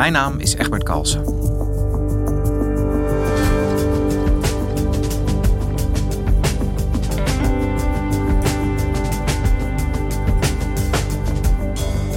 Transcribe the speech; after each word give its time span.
Mijn 0.00 0.12
naam 0.12 0.38
is 0.38 0.54
Egbert 0.54 0.82
Kalsen. 0.82 1.24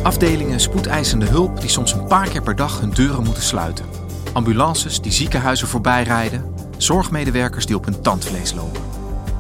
Afdelingen 0.04 0.60
spoedeisende 0.60 1.26
hulp 1.26 1.62
die 1.62 1.70
soms 1.70 1.94
een 1.94 2.08
paar 2.08 2.30
keer 2.30 2.42
per 2.42 2.56
dag 2.56 2.80
hun 2.80 2.90
deuren 2.90 3.24
moeten 3.24 3.44
sluiten. 3.44 3.86
Ambulances 4.34 5.02
die 5.02 5.12
ziekenhuizen 5.12 5.68
voorbij 5.68 6.04
rijden. 6.04 6.56
Zorgmedewerkers 6.78 7.66
die 7.66 7.76
op 7.76 7.86
hun 7.86 8.02
tandvlees 8.02 8.54
lopen. 8.54 8.82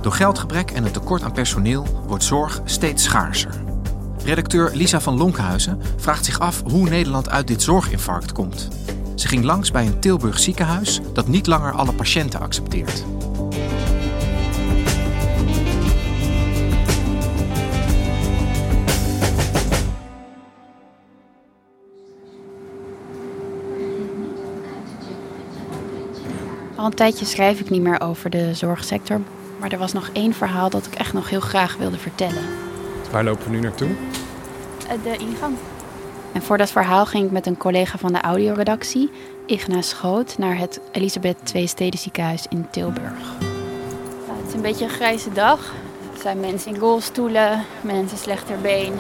Door 0.01 0.13
geldgebrek 0.13 0.71
en 0.71 0.85
een 0.85 0.91
tekort 0.91 1.23
aan 1.23 1.33
personeel 1.33 2.03
wordt 2.07 2.23
zorg 2.23 2.61
steeds 2.65 3.03
schaarser. 3.03 3.62
Redacteur 4.25 4.71
Lisa 4.73 5.01
van 5.01 5.17
Lonkhuizen 5.17 5.81
vraagt 5.95 6.25
zich 6.25 6.39
af 6.39 6.63
hoe 6.65 6.89
Nederland 6.89 7.29
uit 7.29 7.47
dit 7.47 7.61
zorginfarct 7.61 8.31
komt. 8.31 8.67
Ze 9.15 9.27
ging 9.27 9.43
langs 9.43 9.71
bij 9.71 9.85
een 9.85 9.99
Tilburg 9.99 10.39
ziekenhuis 10.39 10.99
dat 11.13 11.27
niet 11.27 11.47
langer 11.47 11.71
alle 11.71 11.93
patiënten 11.93 12.39
accepteert. 12.39 13.03
Al 26.75 26.85
een 26.85 26.95
tijdje 26.95 27.25
schrijf 27.25 27.59
ik 27.59 27.69
niet 27.69 27.81
meer 27.81 28.01
over 28.01 28.29
de 28.29 28.53
zorgsector. 28.53 29.21
Maar 29.59 29.71
er 29.71 29.77
was 29.77 29.93
nog 29.93 30.09
één 30.13 30.33
verhaal 30.33 30.69
dat 30.69 30.85
ik 30.85 30.95
echt 30.95 31.13
nog 31.13 31.29
heel 31.29 31.39
graag 31.39 31.77
wilde 31.77 31.97
vertellen. 31.97 32.43
Waar 33.13 33.23
lopen 33.23 33.43
we 33.43 33.49
nu 33.49 33.59
naartoe? 33.59 33.89
Eh, 34.87 35.03
de 35.03 35.17
ingang. 35.17 35.55
En 36.31 36.41
voor 36.41 36.57
dat 36.57 36.71
verhaal 36.71 37.05
ging 37.05 37.25
ik 37.25 37.31
met 37.31 37.45
een 37.45 37.57
collega 37.57 37.97
van 37.97 38.13
de 38.13 38.21
audioredactie, 38.21 39.09
Igna 39.45 39.81
Schoot, 39.81 40.37
naar 40.37 40.57
het 40.57 40.79
Elisabeth 40.91 41.53
II 41.53 41.67
Steden 41.67 41.99
ziekenhuis 41.99 42.45
in 42.49 42.69
Tilburg. 42.69 43.37
het 44.27 44.47
is 44.47 44.53
een 44.53 44.61
beetje 44.61 44.83
een 44.83 44.91
grijze 44.91 45.31
dag. 45.31 45.73
Er 46.13 46.21
zijn 46.21 46.39
mensen 46.39 46.73
in 46.73 46.79
rolstoelen, 46.79 47.63
mensen 47.81 48.17
slechter 48.17 48.59
been. 48.61 48.93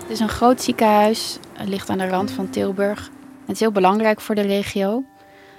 Het 0.00 0.10
is 0.10 0.20
een 0.20 0.28
groot 0.28 0.62
ziekenhuis, 0.62 1.38
het 1.52 1.68
ligt 1.68 1.90
aan 1.90 1.98
de 1.98 2.08
rand 2.08 2.30
van 2.30 2.50
Tilburg. 2.50 3.10
Het 3.40 3.54
is 3.54 3.60
heel 3.60 3.72
belangrijk 3.72 4.20
voor 4.20 4.34
de 4.34 4.40
regio. 4.40 5.04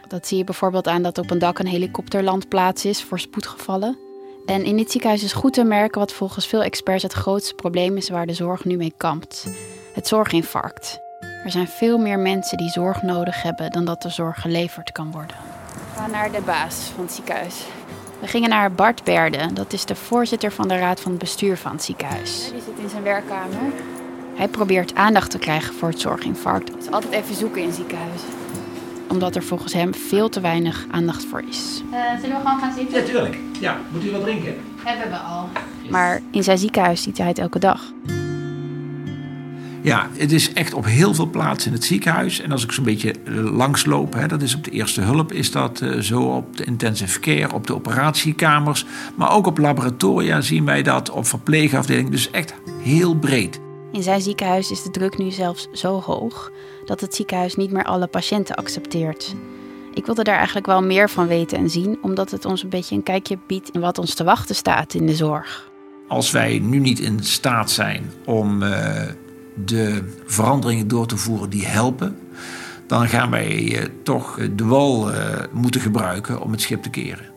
Dat 0.08 0.28
zie 0.28 0.38
je 0.38 0.44
bijvoorbeeld 0.44 0.88
aan 0.88 1.02
dat 1.02 1.18
op 1.18 1.32
een 1.32 1.40
dak 1.40 1.60
een 1.60 1.68
helikopterlandplaats 1.68 2.86
is 2.86 3.04
voor 3.04 3.20
spoedgevallen. 3.20 4.09
En 4.50 4.64
in 4.64 4.78
dit 4.78 4.92
ziekenhuis 4.92 5.24
is 5.24 5.34
goed 5.34 5.54
te 5.54 5.64
merken 5.64 6.00
wat 6.00 6.14
volgens 6.14 6.48
veel 6.48 6.64
experts 6.64 7.04
het 7.04 7.14
grootste 7.14 7.54
probleem 7.54 7.98
is 7.98 8.10
waar 8.10 8.26
de 8.26 8.34
zorg 8.34 8.66
nu 8.66 8.78
mee 8.78 8.94
kampt: 8.98 9.48
het 9.94 10.08
zorginfarct. 10.08 11.00
Er 11.44 11.52
zijn 11.52 11.68
veel 11.68 11.98
meer 11.98 12.20
mensen 12.20 12.58
die 12.58 12.70
zorg 12.70 13.02
nodig 13.02 13.42
hebben 13.42 13.72
dan 13.72 13.86
dat 13.86 14.02
de 14.02 14.10
zorg 14.10 14.42
geleverd 14.42 14.92
kan 14.92 15.12
worden. 15.12 15.36
We 15.74 16.00
gaan 16.00 16.12
naar 16.12 16.32
de 16.32 16.42
baas 16.42 16.76
van 16.76 17.04
het 17.04 17.14
ziekenhuis. 17.14 17.66
We 18.20 18.28
gingen 18.28 18.50
naar 18.50 18.72
Bart 18.72 19.04
Berde, 19.04 19.54
dat 19.54 19.74
is 19.74 19.86
de 19.86 19.96
voorzitter 19.96 20.52
van 20.52 20.68
de 20.68 20.78
raad 20.78 21.00
van 21.00 21.12
het 21.12 21.20
bestuur 21.20 21.58
van 21.58 21.72
het 21.72 21.84
ziekenhuis. 21.84 22.50
Die 22.52 22.62
zit 22.62 22.84
in 22.84 22.90
zijn 22.90 23.04
werkkamer. 23.04 23.60
Hij 24.36 24.48
probeert 24.48 24.96
aandacht 24.96 25.32
te 25.32 25.40
krijgen 25.40 25.74
voor 25.74 25.90
het 25.90 26.00
zorginfarct. 26.00 26.70
Het 26.70 26.82
is 26.82 26.92
altijd 26.92 27.14
even 27.14 27.36
zoeken 27.36 27.62
in 27.62 27.74
ziekenhuizen 27.74 28.30
omdat 29.10 29.36
er 29.36 29.44
volgens 29.44 29.74
hem 29.74 29.94
veel 29.94 30.30
te 30.30 30.40
weinig 30.40 30.86
aandacht 30.92 31.26
voor 31.26 31.44
is. 31.50 31.84
Uh, 31.92 31.98
zullen 32.22 32.36
we 32.36 32.42
gewoon 32.44 32.60
gaan 32.60 32.74
zitten? 32.74 33.00
Ja, 33.00 33.06
tuurlijk. 33.06 33.38
Ja, 33.60 33.78
moet 33.92 34.06
u 34.06 34.12
wat 34.12 34.22
drinken? 34.22 34.56
Hebben 34.84 35.10
we 35.10 35.18
al. 35.18 35.50
Maar 35.90 36.22
in 36.32 36.44
zijn 36.44 36.58
ziekenhuis 36.58 37.02
ziet 37.02 37.18
hij 37.18 37.28
het 37.28 37.40
elke 37.40 37.60
dag. 37.60 37.92
Ja, 39.82 40.08
het 40.14 40.32
is 40.32 40.54
echt 40.54 40.74
op 40.74 40.86
heel 40.86 41.14
veel 41.14 41.30
plaatsen 41.30 41.72
in 41.72 41.78
het 41.78 41.86
ziekenhuis. 41.86 42.42
En 42.42 42.52
als 42.52 42.64
ik 42.64 42.72
zo'n 42.72 42.84
beetje 42.84 43.12
eh, 43.12 43.34
langsloop, 43.36 44.14
hè, 44.14 44.28
dat 44.28 44.42
is 44.42 44.56
op 44.56 44.64
de 44.64 44.72
eerste 44.72 45.02
hulp, 45.02 45.34
is 45.34 45.52
dat 45.52 45.82
uh, 45.82 46.00
zo 46.00 46.22
op 46.22 46.58
de 46.58 46.64
intensive 46.64 47.20
care, 47.20 47.54
op 47.54 47.68
de 47.68 47.76
operatiekamers. 47.76 48.86
Maar 49.16 49.32
ook 49.32 49.48
op 49.48 49.58
laboratoria 49.58 50.42
zien 50.42 50.66
wij 50.66 50.84
dat, 50.84 51.10
op 51.10 51.28
verpleegafdelingen. 51.28 52.12
Dus 52.12 52.32
echt 52.32 52.54
heel 52.84 53.16
breed. 53.16 53.60
In 53.92 54.04
zijn 54.04 54.22
ziekenhuis 54.22 54.72
is 54.72 54.84
de 54.84 54.92
druk 54.92 55.18
nu 55.18 55.32
zelfs 55.32 55.68
zo 55.72 56.02
hoog 56.02 56.52
dat 56.86 57.02
het 57.02 57.16
ziekenhuis 57.16 57.56
niet 57.56 57.72
meer 57.72 57.84
alle 57.84 58.08
patiënten 58.08 58.56
accepteert. 58.56 59.36
Ik 59.94 60.06
wilde 60.06 60.24
daar 60.24 60.36
eigenlijk 60.36 60.66
wel 60.66 60.82
meer 60.82 61.10
van 61.10 61.28
weten 61.28 61.58
en 61.58 61.70
zien, 61.70 61.98
omdat 62.02 62.32
het 62.32 62.46
ons 62.46 62.64
een 62.64 62.70
beetje 62.70 62.96
een 62.96 63.04
kijkje 63.04 63.38
biedt 63.48 63.70
in 63.70 63.82
wat 63.82 63.98
ons 63.98 64.14
te 64.14 64.24
wachten 64.24 64.56
staat 64.56 64.94
in 64.94 65.06
de 65.06 65.16
zorg. 65.16 65.72
Als 66.08 66.32
wij 66.32 66.60
nu 66.60 66.80
niet 66.80 67.00
in 67.00 67.24
staat 67.24 67.72
zijn 67.72 68.12
om 68.26 68.64
uh, 68.64 69.02
de 69.66 70.04
veranderingen 70.26 70.88
door 70.88 71.08
te 71.08 71.18
voeren 71.18 71.50
die 71.50 71.66
helpen, 71.66 72.18
dan 72.88 73.08
gaan 73.08 73.30
wij 73.30 73.62
uh, 73.62 73.86
toch 74.04 74.40
de 74.56 74.66
wal 74.66 75.12
moeten 75.52 75.82
gebruiken 75.82 76.42
om 76.42 76.52
het 76.52 76.62
schip 76.62 76.84
te 76.84 76.90
keren. 76.90 77.29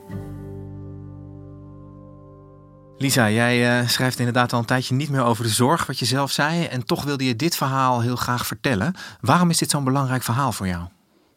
Lisa, 3.02 3.30
jij 3.30 3.80
uh, 3.80 3.88
schrijft 3.88 4.18
inderdaad 4.18 4.52
al 4.52 4.58
een 4.58 4.64
tijdje 4.64 4.94
niet 4.94 5.10
meer 5.10 5.24
over 5.24 5.44
de 5.44 5.50
zorg, 5.50 5.86
wat 5.86 5.98
je 5.98 6.04
zelf 6.04 6.30
zei. 6.30 6.64
En 6.64 6.84
toch 6.84 7.04
wilde 7.04 7.24
je 7.24 7.36
dit 7.36 7.56
verhaal 7.56 8.00
heel 8.00 8.16
graag 8.16 8.46
vertellen. 8.46 8.94
Waarom 9.20 9.50
is 9.50 9.58
dit 9.58 9.70
zo'n 9.70 9.84
belangrijk 9.84 10.22
verhaal 10.22 10.52
voor 10.52 10.66
jou? 10.66 10.82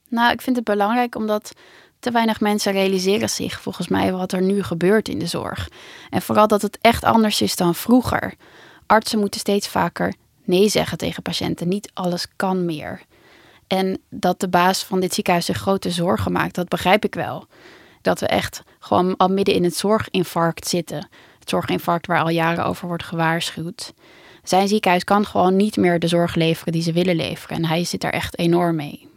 Nou, 0.10 0.32
ik 0.32 0.42
vind 0.42 0.56
het 0.56 0.66
belangrijk 0.66 1.16
omdat 1.16 1.54
te 2.00 2.12
weinig 2.12 2.40
mensen 2.40 2.72
realiseren 2.72 3.30
zich 3.30 3.62
volgens 3.62 3.88
mij 3.88 4.12
wat 4.12 4.32
er 4.32 4.42
nu 4.42 4.64
gebeurt 4.64 5.10
in 5.10 5.20
de 5.20 5.28
zorg. 5.28 5.70
En 6.10 6.22
vooral 6.22 6.48
dat 6.48 6.62
het 6.62 6.78
echt 6.82 7.04
anders 7.04 7.42
is 7.42 7.56
dan 7.56 7.76
vroeger. 7.76 8.34
Artsen 8.86 9.20
moeten 9.20 9.40
steeds 9.40 9.68
vaker 9.68 10.14
nee 10.44 10.70
zeggen 10.70 10.98
tegen 10.98 11.22
patiënten. 11.22 11.68
Niet 11.68 11.92
alles 11.94 12.28
kan 12.36 12.66
meer. 12.66 13.02
En 13.68 14.02
dat 14.10 14.40
de 14.40 14.50
baas 14.50 14.84
van 14.84 15.00
dit 15.00 15.14
ziekenhuis 15.14 15.46
zich 15.46 15.58
grote 15.58 15.92
zorgen 15.92 16.32
maakt, 16.32 16.56
dat 16.56 16.68
begrijp 16.68 17.06
ik 17.06 17.16
wel. 17.16 17.48
Dat 18.02 18.20
we 18.20 18.28
echt 18.28 18.64
gewoon 18.80 19.18
al 19.18 19.30
midden 19.30 19.56
in 19.56 19.64
het 19.64 19.76
zorginfarct 19.76 20.68
zitten 20.68 21.08
zorginfarct 21.50 22.08
waar 22.08 22.22
al 22.22 22.30
jaren 22.30 22.66
over 22.66 22.88
wordt 22.88 23.04
gewaarschuwd. 23.04 23.94
Zijn 24.44 24.68
ziekenhuis 24.68 25.04
kan 25.04 25.26
gewoon 25.26 25.56
niet 25.56 25.78
meer 25.78 26.00
de 26.00 26.08
zorg 26.08 26.36
leveren 26.36 26.74
die 26.74 26.82
ze 26.82 26.92
willen 26.92 27.16
leveren. 27.16 27.58
En 27.58 27.66
hij 27.66 27.84
zit 27.84 28.02
daar 28.02 28.12
echt 28.12 28.38
enorm 28.38 28.76
mee. 28.76 29.08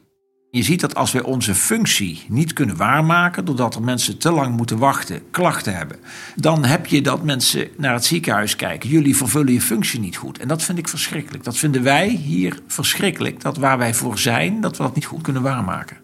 Je 0.50 0.62
ziet 0.62 0.80
dat 0.80 0.94
als 0.94 1.12
wij 1.12 1.22
onze 1.22 1.54
functie 1.54 2.24
niet 2.28 2.52
kunnen 2.52 2.76
waarmaken, 2.76 3.44
doordat 3.44 3.74
er 3.74 3.82
mensen 3.82 4.18
te 4.18 4.30
lang 4.30 4.56
moeten 4.56 4.78
wachten, 4.78 5.30
klachten 5.30 5.76
hebben, 5.76 5.98
dan 6.34 6.64
heb 6.64 6.86
je 6.86 7.02
dat 7.02 7.22
mensen 7.22 7.68
naar 7.76 7.92
het 7.92 8.04
ziekenhuis 8.04 8.56
kijken. 8.56 8.88
Jullie 8.88 9.16
vervullen 9.16 9.52
je 9.52 9.60
functie 9.60 10.00
niet 10.00 10.16
goed. 10.16 10.38
En 10.38 10.48
dat 10.48 10.62
vind 10.62 10.78
ik 10.78 10.88
verschrikkelijk. 10.88 11.44
Dat 11.44 11.56
vinden 11.56 11.82
wij 11.82 12.08
hier 12.08 12.60
verschrikkelijk. 12.66 13.40
Dat 13.40 13.56
waar 13.56 13.78
wij 13.78 13.94
voor 13.94 14.18
zijn, 14.18 14.60
dat 14.60 14.76
we 14.76 14.82
dat 14.82 14.94
niet 14.94 15.04
goed 15.04 15.22
kunnen 15.22 15.42
waarmaken. 15.42 15.96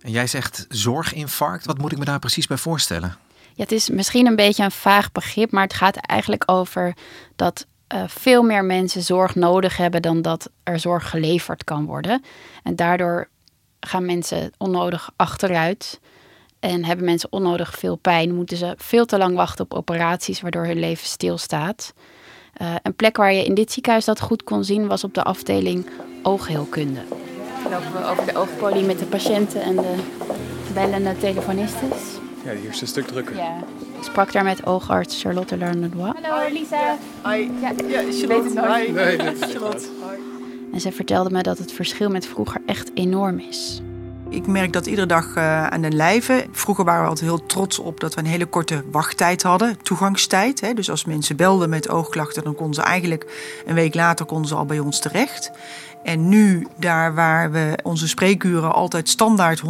En 0.00 0.10
jij 0.10 0.26
zegt 0.26 0.66
zorginfarct. 0.68 1.66
Wat 1.66 1.78
moet 1.78 1.92
ik 1.92 1.98
me 1.98 2.04
daar 2.04 2.18
precies 2.18 2.46
bij 2.46 2.56
voorstellen? 2.56 3.16
Ja, 3.58 3.64
het 3.64 3.72
is 3.72 3.88
misschien 3.88 4.26
een 4.26 4.36
beetje 4.36 4.64
een 4.64 4.70
vaag 4.70 5.12
begrip, 5.12 5.50
maar 5.50 5.62
het 5.62 5.74
gaat 5.74 5.96
eigenlijk 5.96 6.42
over 6.46 6.94
dat 7.36 7.66
uh, 7.94 8.02
veel 8.06 8.42
meer 8.42 8.64
mensen 8.64 9.02
zorg 9.02 9.34
nodig 9.34 9.76
hebben 9.76 10.02
dan 10.02 10.22
dat 10.22 10.50
er 10.62 10.78
zorg 10.78 11.10
geleverd 11.10 11.64
kan 11.64 11.84
worden. 11.84 12.22
En 12.62 12.76
daardoor 12.76 13.28
gaan 13.80 14.06
mensen 14.06 14.52
onnodig 14.58 15.10
achteruit 15.16 16.00
en 16.60 16.84
hebben 16.84 17.04
mensen 17.04 17.32
onnodig 17.32 17.78
veel 17.78 17.96
pijn. 17.96 18.34
Moeten 18.34 18.56
ze 18.56 18.74
veel 18.76 19.04
te 19.04 19.18
lang 19.18 19.36
wachten 19.36 19.64
op 19.64 19.74
operaties, 19.74 20.40
waardoor 20.40 20.66
hun 20.66 20.78
leven 20.78 21.06
stilstaat. 21.06 21.92
Uh, 22.62 22.74
een 22.82 22.96
plek 22.96 23.16
waar 23.16 23.32
je 23.32 23.44
in 23.44 23.54
dit 23.54 23.72
ziekenhuis 23.72 24.04
dat 24.04 24.20
goed 24.20 24.44
kon 24.44 24.64
zien 24.64 24.86
was 24.86 25.04
op 25.04 25.14
de 25.14 25.22
afdeling 25.22 25.90
oogheelkunde. 26.22 27.00
lopen 27.70 27.92
we 27.92 28.04
over 28.04 28.26
de 28.26 28.38
oogpolie 28.38 28.84
met 28.84 28.98
de 28.98 29.06
patiënten 29.06 29.62
en 29.62 29.76
de 29.76 29.94
bellende 30.74 31.18
telefonistes. 31.18 32.26
Ja, 32.48 32.54
hier 32.54 32.70
is 32.70 32.80
een 32.80 32.86
stuk 32.86 33.06
drukker. 33.06 33.36
Ja. 33.36 33.56
Ik 33.98 34.04
sprak 34.04 34.32
daar 34.32 34.44
met 34.44 34.66
oogarts 34.66 35.22
Charlotte 35.22 35.58
Larnois. 35.58 36.12
Hallo 36.22 36.52
Lisa. 36.52 36.96
Hoi. 37.22 37.50
Ja, 37.60 37.72
Charlotte. 38.10 38.54
nooit. 38.54 38.66
Hoi. 38.66 38.92
Nee, 38.92 39.16
dit 39.18 39.42
is 39.42 39.52
Charlotte. 39.52 39.86
En 40.72 40.80
zij 40.80 40.92
vertelde 40.92 41.30
me 41.30 41.42
dat 41.42 41.58
het 41.58 41.72
verschil 41.72 42.10
met 42.10 42.26
vroeger 42.26 42.60
echt 42.66 42.90
enorm 42.94 43.38
is. 43.38 43.82
Ik 44.28 44.46
merk 44.46 44.72
dat 44.72 44.86
iedere 44.86 45.06
dag 45.06 45.34
eh, 45.34 45.66
aan 45.66 45.80
de 45.80 45.90
lijve. 45.90 46.46
Vroeger 46.52 46.84
waren 46.84 47.02
we 47.02 47.08
altijd 47.08 47.28
heel 47.28 47.46
trots 47.46 47.78
op 47.78 48.00
dat 48.00 48.14
we 48.14 48.20
een 48.20 48.26
hele 48.26 48.46
korte 48.46 48.84
wachttijd 48.90 49.42
hadden, 49.42 49.82
toegangstijd. 49.82 50.60
Hè. 50.60 50.74
Dus 50.74 50.90
als 50.90 51.04
mensen 51.04 51.36
belden 51.36 51.68
met 51.68 51.88
oogklachten, 51.88 52.44
dan 52.44 52.54
konden 52.54 52.74
ze 52.74 52.82
eigenlijk 52.82 53.52
een 53.66 53.74
week 53.74 53.94
later 53.94 54.26
konden 54.26 54.48
ze 54.48 54.54
al 54.54 54.66
bij 54.66 54.78
ons 54.78 55.00
terecht. 55.00 55.50
En 56.02 56.28
nu, 56.28 56.66
daar 56.76 57.14
waar 57.14 57.50
we 57.52 57.78
onze 57.82 58.08
spreekuren 58.08 58.72
altijd 58.72 59.08
standaard 59.08 59.62
110% 59.62 59.64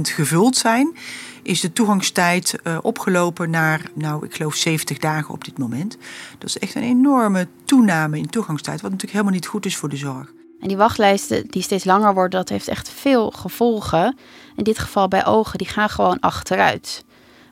gevuld 0.00 0.56
zijn, 0.56 0.96
is 1.44 1.60
de 1.60 1.72
toegangstijd 1.72 2.58
eh, 2.62 2.78
opgelopen 2.82 3.50
naar, 3.50 3.90
nou, 3.94 4.24
ik 4.24 4.34
geloof 4.34 4.54
70 4.54 4.98
dagen 4.98 5.34
op 5.34 5.44
dit 5.44 5.58
moment. 5.58 5.96
Dat 6.38 6.48
is 6.48 6.58
echt 6.58 6.74
een 6.74 6.82
enorme 6.82 7.48
toename 7.64 8.18
in 8.18 8.30
toegangstijd, 8.30 8.80
wat 8.80 8.90
natuurlijk 8.90 9.12
helemaal 9.12 9.34
niet 9.34 9.46
goed 9.46 9.66
is 9.66 9.76
voor 9.76 9.88
de 9.88 9.96
zorg. 9.96 10.32
En 10.60 10.68
die 10.68 10.76
wachtlijsten 10.76 11.46
die 11.46 11.62
steeds 11.62 11.84
langer 11.84 12.14
worden, 12.14 12.38
dat 12.38 12.48
heeft 12.48 12.68
echt 12.68 12.88
veel 12.88 13.30
gevolgen. 13.30 14.16
In 14.56 14.64
dit 14.64 14.78
geval 14.78 15.08
bij 15.08 15.26
ogen, 15.26 15.58
die 15.58 15.66
gaan 15.66 15.88
gewoon 15.88 16.20
achteruit. 16.20 17.04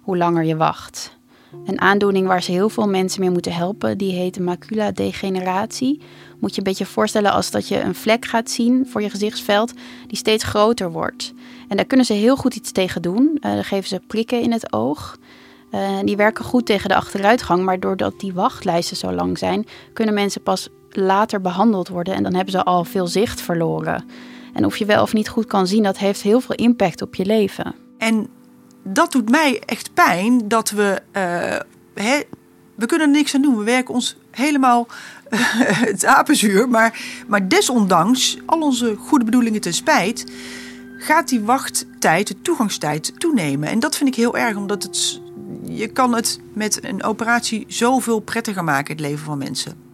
Hoe 0.02 0.16
langer 0.16 0.44
je 0.44 0.56
wacht. 0.56 1.18
Een 1.64 1.80
aandoening 1.80 2.26
waar 2.26 2.42
ze 2.42 2.50
heel 2.50 2.68
veel 2.68 2.88
mensen 2.88 3.20
mee 3.20 3.30
moeten 3.30 3.52
helpen, 3.52 3.98
die 3.98 4.12
heet 4.12 4.38
macula-degeneratie. 4.38 6.00
Moet 6.40 6.50
je 6.50 6.58
een 6.58 6.64
beetje 6.64 6.86
voorstellen 6.86 7.32
als 7.32 7.50
dat 7.50 7.68
je 7.68 7.80
een 7.80 7.94
vlek 7.94 8.24
gaat 8.24 8.50
zien 8.50 8.86
voor 8.86 9.02
je 9.02 9.10
gezichtsveld, 9.10 9.72
die 10.06 10.16
steeds 10.16 10.44
groter 10.44 10.92
wordt. 10.92 11.32
En 11.68 11.76
daar 11.76 11.86
kunnen 11.86 12.06
ze 12.06 12.12
heel 12.12 12.36
goed 12.36 12.54
iets 12.54 12.72
tegen 12.72 13.02
doen. 13.02 13.38
Eh 13.40 13.54
dan 13.54 13.64
geven 13.64 13.88
ze 13.88 14.00
prikken 14.06 14.40
in 14.40 14.52
het 14.52 14.72
oog. 14.72 15.18
Eh, 15.70 15.98
die 16.04 16.16
werken 16.16 16.44
goed 16.44 16.66
tegen 16.66 16.88
de 16.88 16.94
achteruitgang, 16.94 17.64
maar 17.64 17.80
doordat 17.80 18.20
die 18.20 18.32
wachtlijsten 18.32 18.96
zo 18.96 19.12
lang 19.12 19.38
zijn, 19.38 19.66
kunnen 19.92 20.14
mensen 20.14 20.42
pas 20.42 20.68
later 20.90 21.40
behandeld 21.40 21.88
worden 21.88 22.14
en 22.14 22.22
dan 22.22 22.34
hebben 22.34 22.52
ze 22.52 22.62
al 22.62 22.84
veel 22.84 23.06
zicht 23.06 23.40
verloren. 23.40 24.04
En 24.52 24.64
of 24.64 24.76
je 24.76 24.84
wel 24.84 25.02
of 25.02 25.12
niet 25.12 25.28
goed 25.28 25.46
kan 25.46 25.66
zien, 25.66 25.82
dat 25.82 25.98
heeft 25.98 26.22
heel 26.22 26.40
veel 26.40 26.54
impact 26.54 27.02
op 27.02 27.14
je 27.14 27.24
leven. 27.24 27.74
En 27.98 28.28
dat 28.82 29.12
doet 29.12 29.30
mij 29.30 29.62
echt 29.66 29.94
pijn 29.94 30.48
dat 30.48 30.70
we. 30.70 31.02
eh, 31.12 31.58
hè, 31.94 32.20
we 32.74 32.86
kunnen 32.86 33.06
er 33.06 33.12
niks 33.12 33.34
aan 33.34 33.42
doen. 33.42 33.58
We 33.58 33.64
werken 33.64 33.94
ons 33.94 34.16
helemaal 34.30 34.86
eh, 35.30 35.38
het 35.92 36.04
apenzuur. 36.04 36.68
Maar, 36.68 37.00
maar 37.26 37.48
desondanks, 37.48 38.38
al 38.46 38.60
onze 38.60 38.96
goede 38.98 39.24
bedoelingen 39.24 39.60
ten 39.60 39.74
spijt. 39.74 40.32
gaat 40.98 41.28
die 41.28 41.40
wachttijd, 41.40 42.26
de 42.26 42.42
toegangstijd, 42.42 43.12
toenemen. 43.20 43.68
En 43.68 43.78
dat 43.78 43.96
vind 43.96 44.08
ik 44.08 44.14
heel 44.14 44.36
erg, 44.36 44.56
omdat 44.56 44.82
het. 44.82 45.20
Je 45.64 45.86
kan 45.86 46.14
het 46.14 46.40
met 46.52 46.84
een 46.84 47.02
operatie 47.02 47.64
zoveel 47.68 48.20
prettiger 48.20 48.64
maken, 48.64 48.92
het 48.92 49.00
leven 49.00 49.24
van 49.24 49.38
mensen. 49.38 49.91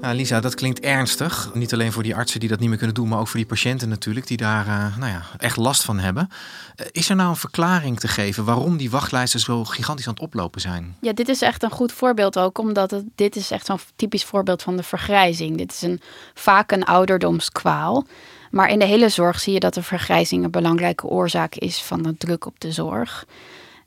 Ja, 0.00 0.12
Lisa, 0.12 0.40
dat 0.40 0.54
klinkt 0.54 0.80
ernstig. 0.80 1.50
Niet 1.54 1.72
alleen 1.72 1.92
voor 1.92 2.02
die 2.02 2.14
artsen 2.14 2.40
die 2.40 2.48
dat 2.48 2.58
niet 2.58 2.68
meer 2.68 2.78
kunnen 2.78 2.94
doen, 2.94 3.08
maar 3.08 3.18
ook 3.18 3.28
voor 3.28 3.38
die 3.38 3.48
patiënten 3.48 3.88
natuurlijk, 3.88 4.26
die 4.26 4.36
daar 4.36 4.66
eh, 4.66 4.96
nou 4.96 5.10
ja, 5.10 5.22
echt 5.38 5.56
last 5.56 5.82
van 5.82 5.98
hebben. 5.98 6.28
Eh, 6.76 6.86
is 6.92 7.08
er 7.08 7.16
nou 7.16 7.28
een 7.28 7.36
verklaring 7.36 8.00
te 8.00 8.08
geven 8.08 8.44
waarom 8.44 8.76
die 8.76 8.90
wachtlijsten 8.90 9.40
zo 9.40 9.64
gigantisch 9.64 10.06
aan 10.06 10.12
het 10.12 10.22
oplopen 10.22 10.60
zijn? 10.60 10.96
Ja, 11.00 11.12
dit 11.12 11.28
is 11.28 11.42
echt 11.42 11.62
een 11.62 11.70
goed 11.70 11.92
voorbeeld 11.92 12.38
ook, 12.38 12.58
omdat 12.58 12.90
het, 12.90 13.04
dit 13.14 13.36
is 13.36 13.50
echt 13.50 13.66
zo'n 13.66 13.78
typisch 13.96 14.24
voorbeeld 14.24 14.62
van 14.62 14.76
de 14.76 14.82
vergrijzing. 14.82 15.56
Dit 15.56 15.72
is 15.72 15.82
een, 15.82 16.00
vaak 16.34 16.72
een 16.72 16.84
ouderdomskwaal. 16.84 18.06
Maar 18.50 18.68
in 18.68 18.78
de 18.78 18.84
hele 18.84 19.08
zorg 19.08 19.40
zie 19.40 19.52
je 19.52 19.60
dat 19.60 19.74
de 19.74 19.82
vergrijzing 19.82 20.44
een 20.44 20.50
belangrijke 20.50 21.06
oorzaak 21.06 21.54
is 21.54 21.82
van 21.82 22.02
de 22.02 22.16
druk 22.16 22.46
op 22.46 22.60
de 22.60 22.72
zorg. 22.72 23.26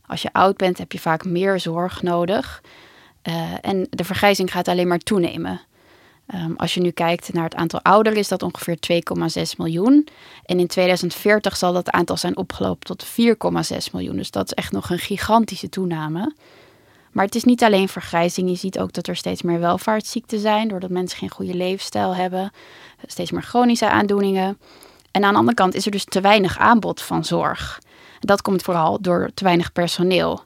Als 0.05 0.21
je 0.21 0.33
oud 0.33 0.57
bent, 0.57 0.77
heb 0.77 0.91
je 0.91 0.99
vaak 0.99 1.25
meer 1.25 1.59
zorg 1.59 2.01
nodig. 2.01 2.61
Eh, 3.21 3.51
en 3.61 3.87
de 3.89 4.03
vergrijzing 4.03 4.51
gaat 4.51 4.67
alleen 4.67 4.87
maar 4.87 4.99
toenemen. 4.99 5.61
Ehm, 6.27 6.53
als 6.55 6.73
je 6.73 6.81
nu 6.81 6.91
kijkt 6.91 7.33
naar 7.33 7.43
het 7.43 7.55
aantal 7.55 7.81
ouderen, 7.81 8.19
is 8.19 8.27
dat 8.27 8.43
ongeveer 8.43 8.79
2,6 8.79 9.55
miljoen. 9.55 10.07
En 10.45 10.59
in 10.59 10.67
2040 10.67 11.57
zal 11.57 11.73
dat 11.73 11.91
aantal 11.91 12.17
zijn 12.17 12.37
opgelopen 12.37 12.85
tot 12.85 13.03
4,6 13.03 13.91
miljoen. 13.91 14.15
Dus 14.15 14.31
dat 14.31 14.45
is 14.45 14.53
echt 14.53 14.71
nog 14.71 14.89
een 14.89 14.99
gigantische 14.99 15.69
toename. 15.69 16.33
Maar 17.11 17.25
het 17.25 17.35
is 17.35 17.43
niet 17.43 17.63
alleen 17.63 17.89
vergrijzing. 17.89 18.49
Je 18.49 18.55
ziet 18.55 18.79
ook 18.79 18.93
dat 18.93 19.07
er 19.07 19.15
steeds 19.15 19.41
meer 19.41 19.59
welvaartsziekten 19.59 20.39
zijn, 20.39 20.67
doordat 20.67 20.89
mensen 20.89 21.17
geen 21.17 21.29
goede 21.29 21.53
levensstijl 21.53 22.15
hebben. 22.15 22.51
Steeds 23.05 23.31
meer 23.31 23.43
chronische 23.43 23.89
aandoeningen. 23.89 24.57
En 25.11 25.23
aan 25.23 25.31
de 25.31 25.39
andere 25.39 25.55
kant 25.55 25.73
is 25.73 25.85
er 25.85 25.91
dus 25.91 26.05
te 26.05 26.21
weinig 26.21 26.57
aanbod 26.57 27.01
van 27.01 27.25
zorg. 27.25 27.81
Dat 28.19 28.41
komt 28.41 28.61
vooral 28.61 29.01
door 29.01 29.31
te 29.33 29.43
weinig 29.43 29.71
personeel. 29.71 30.43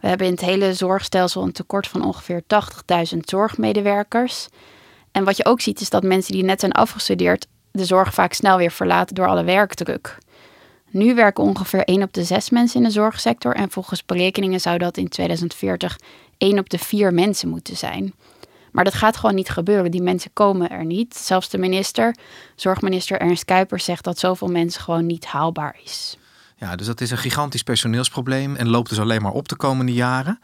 We 0.00 0.08
hebben 0.08 0.26
in 0.26 0.32
het 0.32 0.42
hele 0.42 0.74
zorgstelsel 0.74 1.42
een 1.42 1.52
tekort 1.52 1.86
van 1.86 2.04
ongeveer 2.04 2.42
80.000 3.12 3.18
zorgmedewerkers. 3.18 4.48
En 5.12 5.24
wat 5.24 5.36
je 5.36 5.44
ook 5.44 5.60
ziet 5.60 5.80
is 5.80 5.90
dat 5.90 6.02
mensen 6.02 6.32
die 6.32 6.44
net 6.44 6.60
zijn 6.60 6.72
afgestudeerd 6.72 7.46
de 7.72 7.84
zorg 7.84 8.14
vaak 8.14 8.32
snel 8.32 8.56
weer 8.56 8.70
verlaten 8.70 9.14
door 9.14 9.26
alle 9.26 9.44
werkdruk. 9.44 10.18
Nu 10.90 11.14
werken 11.14 11.44
ongeveer 11.44 11.84
1 11.84 12.02
op 12.02 12.12
de 12.12 12.24
6 12.24 12.50
mensen 12.50 12.80
in 12.80 12.86
de 12.86 12.92
zorgsector 12.92 13.54
en 13.54 13.70
volgens 13.70 14.04
berekeningen 14.04 14.60
zou 14.60 14.78
dat 14.78 14.96
in 14.96 15.08
2040 15.08 15.98
1 16.38 16.58
op 16.58 16.70
de 16.70 16.78
4 16.78 17.14
mensen 17.14 17.48
moeten 17.48 17.76
zijn. 17.76 18.14
Maar 18.72 18.84
dat 18.84 18.94
gaat 18.94 19.16
gewoon 19.16 19.34
niet 19.34 19.48
gebeuren. 19.48 19.90
Die 19.90 20.02
mensen 20.02 20.30
komen 20.32 20.70
er 20.70 20.84
niet. 20.84 21.16
Zelfs 21.16 21.48
de 21.48 21.58
minister, 21.58 22.16
zorgminister 22.54 23.20
Ernst 23.20 23.44
Kuipers, 23.44 23.84
zegt 23.84 24.04
dat 24.04 24.18
zoveel 24.18 24.48
mensen 24.48 24.82
gewoon 24.82 25.06
niet 25.06 25.26
haalbaar 25.26 25.76
is. 25.82 26.16
Ja, 26.56 26.76
dus 26.76 26.86
dat 26.86 27.00
is 27.00 27.10
een 27.10 27.18
gigantisch 27.18 27.62
personeelsprobleem 27.62 28.56
en 28.56 28.68
loopt 28.68 28.88
dus 28.88 29.00
alleen 29.00 29.22
maar 29.22 29.32
op 29.32 29.48
de 29.48 29.56
komende 29.56 29.92
jaren. 29.92 30.40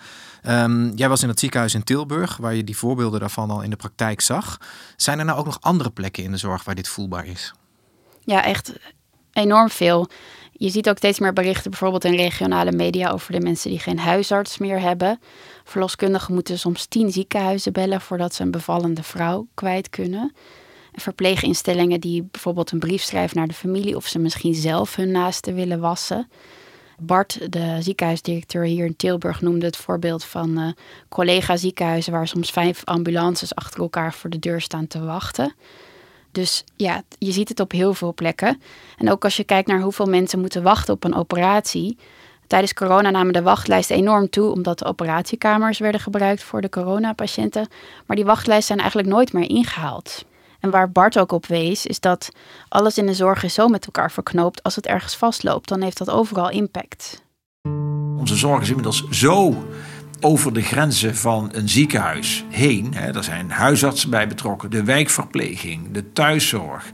Ehm, 0.46 0.90
jij 0.94 1.08
was 1.08 1.22
in 1.22 1.28
het 1.28 1.38
ziekenhuis 1.38 1.74
in 1.74 1.84
Tilburg, 1.84 2.36
waar 2.36 2.54
je 2.54 2.64
die 2.64 2.76
voorbeelden 2.76 3.20
daarvan 3.20 3.50
al 3.50 3.62
in 3.62 3.70
de 3.70 3.76
praktijk 3.76 4.20
zag. 4.20 4.60
Zijn 4.96 5.18
er 5.18 5.24
nou 5.24 5.38
ook 5.38 5.44
nog 5.44 5.60
andere 5.60 5.90
plekken 5.90 6.24
in 6.24 6.30
de 6.30 6.36
zorg 6.36 6.64
waar 6.64 6.74
dit 6.74 6.88
voelbaar 6.88 7.26
is? 7.26 7.52
Ja, 8.20 8.44
echt 8.44 8.72
enorm 9.32 9.70
veel. 9.70 10.08
Je 10.52 10.70
ziet 10.70 10.88
ook 10.88 10.96
steeds 10.96 11.18
meer 11.18 11.32
berichten, 11.32 11.70
bijvoorbeeld 11.70 12.04
in 12.04 12.14
regionale 12.14 12.72
media, 12.72 13.10
over 13.10 13.32
de 13.32 13.40
mensen 13.40 13.70
die 13.70 13.78
geen 13.78 13.98
huisarts 13.98 14.58
meer 14.58 14.80
hebben. 14.80 15.20
Verloskundigen 15.64 16.34
moeten 16.34 16.58
soms 16.58 16.86
tien 16.86 17.12
ziekenhuizen 17.12 17.72
bellen 17.72 18.00
voordat 18.00 18.34
ze 18.34 18.42
een 18.42 18.50
bevallende 18.50 19.02
vrouw 19.02 19.46
kwijt 19.54 19.90
kunnen. 19.90 20.32
En 20.92 21.00
verpleeginstellingen 21.00 22.00
die 22.00 22.28
bijvoorbeeld 22.30 22.70
een 22.70 22.78
brief 22.78 23.02
schrijven 23.02 23.36
naar 23.36 23.48
de 23.48 23.54
familie 23.54 23.96
of 23.96 24.06
ze 24.06 24.18
misschien 24.18 24.54
zelf 24.54 24.96
hun 24.96 25.10
naasten 25.10 25.54
willen 25.54 25.80
wassen. 25.80 26.28
Bart, 26.98 27.52
de 27.52 27.76
ziekenhuisdirecteur 27.80 28.64
hier 28.64 28.84
in 28.84 28.96
Tilburg, 28.96 29.40
noemde 29.40 29.66
het 29.66 29.76
voorbeeld 29.76 30.24
van 30.24 30.58
uh, 30.58 30.68
collega-ziekenhuizen 31.08 32.12
waar 32.12 32.28
soms 32.28 32.50
vijf 32.50 32.84
ambulances 32.84 33.54
achter 33.54 33.80
elkaar 33.80 34.14
voor 34.14 34.30
de 34.30 34.38
deur 34.38 34.60
staan 34.60 34.86
te 34.86 35.04
wachten. 35.04 35.54
Dus 36.32 36.64
ja, 36.76 37.02
je 37.18 37.32
ziet 37.32 37.48
het 37.48 37.60
op 37.60 37.72
heel 37.72 37.94
veel 37.94 38.14
plekken. 38.14 38.60
En 38.98 39.10
ook 39.10 39.24
als 39.24 39.36
je 39.36 39.44
kijkt 39.44 39.68
naar 39.68 39.80
hoeveel 39.80 40.06
mensen 40.06 40.40
moeten 40.40 40.62
wachten 40.62 40.94
op 40.94 41.04
een 41.04 41.14
operatie. 41.14 41.96
Tijdens 42.46 42.74
corona 42.74 43.10
namen 43.10 43.32
de 43.32 43.42
wachtlijsten 43.42 43.96
enorm 43.96 44.30
toe, 44.30 44.50
omdat 44.50 44.78
de 44.78 44.84
operatiekamers 44.84 45.78
werden 45.78 46.00
gebruikt 46.00 46.42
voor 46.42 46.60
de 46.60 46.68
coronapatiënten. 46.68 47.68
Maar 48.06 48.16
die 48.16 48.24
wachtlijsten 48.24 48.66
zijn 48.66 48.78
eigenlijk 48.78 49.08
nooit 49.08 49.32
meer 49.32 49.48
ingehaald. 49.48 50.24
En 50.60 50.70
waar 50.70 50.90
Bart 50.90 51.18
ook 51.18 51.32
op 51.32 51.46
wees, 51.46 51.86
is 51.86 52.00
dat 52.00 52.30
alles 52.68 52.98
in 52.98 53.06
de 53.06 53.14
zorg 53.14 53.42
is 53.42 53.54
zo 53.54 53.68
met 53.68 53.86
elkaar 53.86 54.12
verknoopt. 54.12 54.62
Als 54.62 54.76
het 54.76 54.86
ergens 54.86 55.16
vastloopt, 55.16 55.68
dan 55.68 55.82
heeft 55.82 55.98
dat 55.98 56.10
overal 56.10 56.50
impact. 56.50 57.24
Onze 58.18 58.36
zorg 58.36 58.62
is 58.62 58.68
inmiddels 58.68 59.08
zo 59.10 59.64
over 60.20 60.52
de 60.52 60.62
grenzen 60.62 61.16
van 61.16 61.48
een 61.52 61.68
ziekenhuis 61.68 62.44
heen. 62.48 62.94
Hè, 62.94 63.14
er 63.14 63.24
zijn 63.24 63.50
huisartsen 63.50 64.10
bij 64.10 64.28
betrokken, 64.28 64.70
de 64.70 64.84
wijkverpleging, 64.84 65.90
de 65.92 66.12
thuiszorg, 66.12 66.90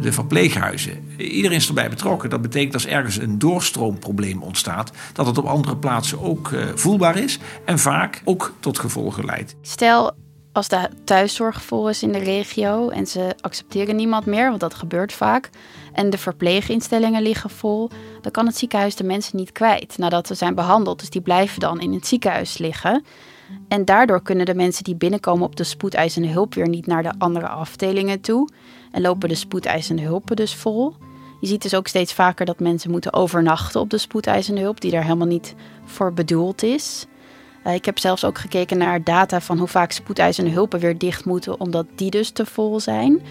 de 0.00 0.12
verpleeghuizen. 0.12 1.10
Iedereen 1.16 1.56
is 1.56 1.68
erbij 1.68 1.88
betrokken. 1.88 2.30
Dat 2.30 2.42
betekent 2.42 2.72
dat 2.72 2.82
als 2.82 2.92
ergens 2.92 3.18
een 3.18 3.38
doorstroomprobleem 3.38 4.42
ontstaat, 4.42 4.90
dat 5.12 5.26
het 5.26 5.38
op 5.38 5.44
andere 5.44 5.76
plaatsen 5.76 6.20
ook 6.20 6.50
uh, 6.50 6.64
voelbaar 6.74 7.16
is 7.16 7.38
en 7.64 7.78
vaak 7.78 8.22
ook 8.24 8.54
tot 8.60 8.78
gevolgen 8.78 9.24
leidt. 9.24 9.56
Stel, 9.62 10.12
als 10.56 10.68
de 10.68 10.88
thuiszorg 11.04 11.62
vol 11.62 11.88
is 11.88 12.02
in 12.02 12.12
de 12.12 12.18
regio 12.18 12.88
en 12.88 13.06
ze 13.06 13.34
accepteren 13.40 13.96
niemand 13.96 14.26
meer, 14.26 14.48
want 14.48 14.60
dat 14.60 14.74
gebeurt 14.74 15.12
vaak, 15.12 15.50
en 15.92 16.10
de 16.10 16.18
verpleeginstellingen 16.18 17.22
liggen 17.22 17.50
vol, 17.50 17.90
dan 18.20 18.32
kan 18.32 18.46
het 18.46 18.56
ziekenhuis 18.56 18.96
de 18.96 19.04
mensen 19.04 19.36
niet 19.36 19.52
kwijt 19.52 19.98
nadat 19.98 20.26
ze 20.26 20.34
zijn 20.34 20.54
behandeld. 20.54 20.98
Dus 20.98 21.10
die 21.10 21.20
blijven 21.20 21.60
dan 21.60 21.80
in 21.80 21.92
het 21.92 22.06
ziekenhuis 22.06 22.58
liggen. 22.58 23.04
En 23.68 23.84
daardoor 23.84 24.22
kunnen 24.22 24.46
de 24.46 24.54
mensen 24.54 24.84
die 24.84 24.94
binnenkomen 24.94 25.46
op 25.46 25.56
de 25.56 25.64
spoedeisende 25.64 26.28
hulp 26.28 26.54
weer 26.54 26.68
niet 26.68 26.86
naar 26.86 27.02
de 27.02 27.12
andere 27.18 27.48
afdelingen 27.48 28.20
toe. 28.20 28.48
En 28.92 29.02
lopen 29.02 29.28
de 29.28 29.34
spoedeisende 29.34 30.02
hulpen 30.02 30.36
dus 30.36 30.54
vol. 30.54 30.94
Je 31.40 31.46
ziet 31.46 31.62
dus 31.62 31.74
ook 31.74 31.86
steeds 31.86 32.12
vaker 32.12 32.46
dat 32.46 32.60
mensen 32.60 32.90
moeten 32.90 33.12
overnachten 33.12 33.80
op 33.80 33.90
de 33.90 33.98
spoedeisende 33.98 34.60
hulp, 34.60 34.80
die 34.80 34.90
daar 34.90 35.02
helemaal 35.02 35.26
niet 35.26 35.54
voor 35.84 36.12
bedoeld 36.12 36.62
is. 36.62 37.06
Eh, 37.66 37.74
ik 37.74 37.84
heb 37.84 37.98
zelfs 37.98 38.24
ook 38.24 38.38
gekeken 38.38 38.78
naar 38.78 39.02
data 39.02 39.40
van 39.40 39.58
hoe 39.58 39.68
vaak 39.68 39.92
spoedeisende 39.92 40.50
hulpen 40.50 40.80
weer 40.80 40.98
dicht 40.98 41.24
moeten, 41.24 41.60
omdat 41.60 41.86
die 41.94 42.10
dus 42.10 42.30
te 42.30 42.46
vol 42.46 42.80
zijn. 42.80 43.22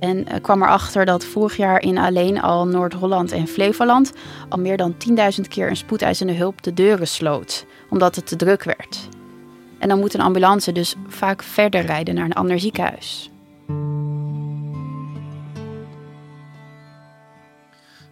En 0.00 0.18
uh, 0.18 0.34
kwam 0.42 0.62
erachter 0.62 1.04
dat 1.04 1.24
vorig 1.24 1.56
jaar 1.56 1.80
in 1.80 1.98
alleen 1.98 2.40
al 2.40 2.66
Noord-Holland 2.66 3.32
en 3.32 3.46
Flevoland 3.46 4.12
al 4.48 4.58
meer 4.58 4.76
dan 4.76 4.94
10.000 5.38 5.48
keer 5.48 5.68
een 5.68 5.76
spoedeisende 5.76 6.32
hulp 6.32 6.62
de 6.62 6.74
deuren 6.74 7.08
sloot, 7.08 7.66
omdat 7.90 8.16
het 8.16 8.26
te 8.26 8.36
druk 8.36 8.62
werd. 8.62 9.08
En 9.78 9.88
dan 9.88 9.98
moet 9.98 10.14
een 10.14 10.20
ambulance 10.20 10.72
dus 10.72 10.94
vaak 11.08 11.42
verder 11.42 11.80
rijden 11.86 12.14
naar 12.14 12.24
een 12.24 12.32
ander 12.32 12.60
ziekenhuis. 12.60 13.30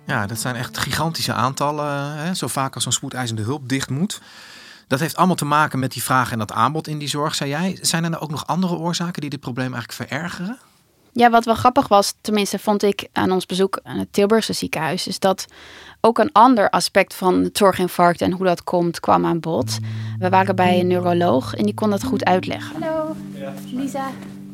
Ja, 0.06 0.26
dat 0.26 0.38
zijn 0.38 0.56
echt 0.56 0.78
gigantische 0.78 1.32
aantallen. 1.32 2.16
Hè? 2.16 2.34
Zo 2.34 2.46
vaak 2.46 2.74
als 2.74 2.86
een 2.86 2.92
spoedeisende 2.92 3.42
hulp 3.42 3.68
dicht 3.68 3.90
moet. 3.90 4.20
Dat 4.92 5.00
heeft 5.00 5.16
allemaal 5.16 5.36
te 5.36 5.44
maken 5.44 5.78
met 5.78 5.92
die 5.92 6.02
vraag 6.02 6.32
en 6.32 6.38
dat 6.38 6.52
aanbod 6.52 6.88
in 6.88 6.98
die 6.98 7.08
zorg, 7.08 7.34
zei 7.34 7.50
jij. 7.50 7.78
Zijn 7.80 8.04
er 8.04 8.10
nou 8.10 8.22
ook 8.22 8.30
nog 8.30 8.46
andere 8.46 8.76
oorzaken 8.76 9.20
die 9.20 9.30
dit 9.30 9.40
probleem 9.40 9.74
eigenlijk 9.74 10.10
verergeren? 10.10 10.58
Ja, 11.12 11.30
wat 11.30 11.44
wel 11.44 11.54
grappig 11.54 11.88
was, 11.88 12.14
tenminste 12.20 12.58
vond 12.58 12.82
ik 12.82 13.08
aan 13.12 13.30
ons 13.30 13.46
bezoek 13.46 13.80
aan 13.82 13.98
het 13.98 14.12
Tilburgse 14.12 14.52
ziekenhuis, 14.52 15.06
is 15.06 15.18
dat 15.18 15.46
ook 16.00 16.18
een 16.18 16.32
ander 16.32 16.70
aspect 16.70 17.14
van 17.14 17.42
het 17.42 17.58
zorginfarct 17.58 18.20
en 18.20 18.32
hoe 18.32 18.46
dat 18.46 18.64
komt 18.64 19.00
kwam 19.00 19.26
aan 19.26 19.40
bod. 19.40 19.78
We 20.18 20.28
waren 20.28 20.56
bij 20.56 20.80
een 20.80 20.86
neuroloog 20.86 21.54
en 21.54 21.64
die 21.64 21.74
kon 21.74 21.90
dat 21.90 22.04
goed 22.04 22.24
uitleggen. 22.24 22.82
Hallo, 22.82 23.16
ja. 23.34 23.52
Lisa. 23.72 24.10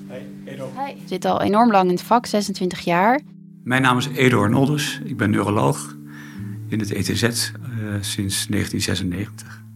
Hey, 0.06 0.26
Edo. 0.44 0.70
Hey. 0.74 0.96
Zit 1.06 1.24
al 1.24 1.42
enorm 1.42 1.70
lang 1.70 1.88
in 1.88 1.94
het 1.94 2.04
vak, 2.04 2.26
26 2.26 2.80
jaar. 2.80 3.20
Mijn 3.64 3.82
naam 3.82 3.98
is 3.98 4.06
Edo 4.06 4.42
Arnoldus. 4.42 5.00
Ik 5.04 5.16
ben 5.16 5.30
neuroloog 5.30 5.96
in 6.68 6.78
het 6.78 6.92
ETZ 6.92 7.22
uh, 7.22 7.28
eh, 7.28 7.42
sinds 8.00 8.46
1996. 8.46 9.66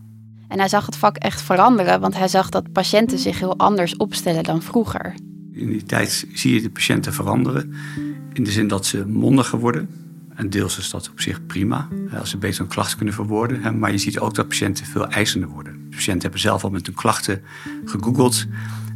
En 0.53 0.59
hij 0.59 0.69
zag 0.69 0.87
het 0.87 0.97
vak 0.97 1.17
echt 1.17 1.43
veranderen, 1.43 2.01
want 2.01 2.15
hij 2.17 2.29
zag 2.29 2.49
dat 2.49 2.73
patiënten 2.73 3.19
zich 3.19 3.39
heel 3.39 3.59
anders 3.59 3.97
opstellen 3.97 4.43
dan 4.43 4.63
vroeger. 4.63 5.15
In 5.53 5.67
die 5.67 5.83
tijd 5.83 6.27
zie 6.33 6.55
je 6.55 6.63
de 6.63 6.71
patiënten 6.71 7.13
veranderen. 7.13 7.75
In 8.33 8.45
de 8.45 8.51
zin 8.51 8.69
dat 8.69 8.87
ze 8.87 9.07
mondiger 9.07 9.59
worden. 9.59 9.89
En 10.35 10.51
deels 10.51 10.79
is 10.79 10.91
dat 10.91 11.11
op 11.11 11.21
zich 11.21 11.47
prima, 11.47 11.89
als 12.19 12.31
ze 12.31 12.37
beter 12.37 12.61
een 12.61 12.67
klacht 12.69 12.97
kunnen 12.97 13.15
verwoorden. 13.15 13.79
Maar 13.79 13.91
je 13.91 13.99
ziet 13.99 14.19
ook 14.19 14.35
dat 14.35 14.49
patiënten 14.49 14.87
veel 14.87 15.09
eisender 15.09 15.49
worden. 15.49 15.73
De 15.73 15.97
patiënten 15.97 16.23
hebben 16.23 16.41
zelf 16.41 16.65
al 16.65 16.71
met 16.71 16.87
hun 16.87 16.95
klachten 16.95 17.43
gegoogeld. 17.85 18.47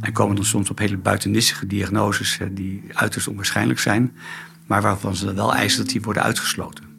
En 0.01 0.13
komen 0.13 0.35
dan 0.35 0.45
soms 0.45 0.69
op 0.69 0.77
hele 0.77 0.97
buitennissige 0.97 1.67
diagnoses 1.67 2.39
die 2.51 2.83
uiterst 2.93 3.27
onwaarschijnlijk 3.27 3.79
zijn. 3.79 4.15
Maar 4.65 4.81
waarvan 4.81 5.15
ze 5.15 5.33
wel 5.33 5.53
eisen 5.53 5.83
dat 5.83 5.91
die 5.91 6.01
worden 6.01 6.23
uitgesloten. 6.23 6.96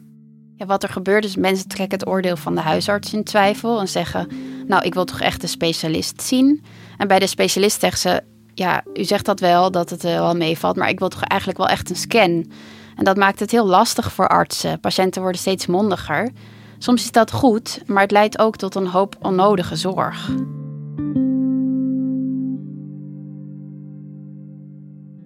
Wat 0.65 0.83
er 0.83 0.89
gebeurt 0.89 1.25
is, 1.25 1.35
mensen 1.35 1.67
trekken 1.67 1.99
het 1.99 2.07
oordeel 2.07 2.35
van 2.35 2.55
de 2.55 2.61
huisarts 2.61 3.13
in 3.13 3.23
twijfel. 3.23 3.79
En 3.79 3.87
zeggen, 3.87 4.27
nou, 4.67 4.83
ik 4.83 4.93
wil 4.93 5.05
toch 5.05 5.21
echt 5.21 5.43
een 5.43 5.49
specialist 5.49 6.21
zien. 6.21 6.63
En 6.97 7.07
bij 7.07 7.19
de 7.19 7.27
specialist 7.27 7.79
zeggen 7.79 7.99
ze, 7.99 8.23
ja, 8.53 8.83
u 8.93 9.03
zegt 9.03 9.25
dat 9.25 9.39
wel, 9.39 9.71
dat 9.71 9.89
het 9.89 10.03
wel 10.03 10.35
meevalt. 10.35 10.75
Maar 10.75 10.89
ik 10.89 10.99
wil 10.99 11.09
toch 11.09 11.23
eigenlijk 11.23 11.59
wel 11.59 11.69
echt 11.69 11.89
een 11.89 11.95
scan. 11.95 12.51
En 12.95 13.03
dat 13.03 13.17
maakt 13.17 13.39
het 13.39 13.51
heel 13.51 13.65
lastig 13.65 14.11
voor 14.11 14.27
artsen. 14.27 14.79
Patiënten 14.79 15.21
worden 15.21 15.41
steeds 15.41 15.65
mondiger. 15.65 16.31
Soms 16.77 17.03
is 17.03 17.11
dat 17.11 17.31
goed, 17.31 17.81
maar 17.85 18.01
het 18.01 18.11
leidt 18.11 18.39
ook 18.39 18.55
tot 18.55 18.75
een 18.75 18.87
hoop 18.87 19.15
onnodige 19.21 19.75
zorg. 19.75 20.29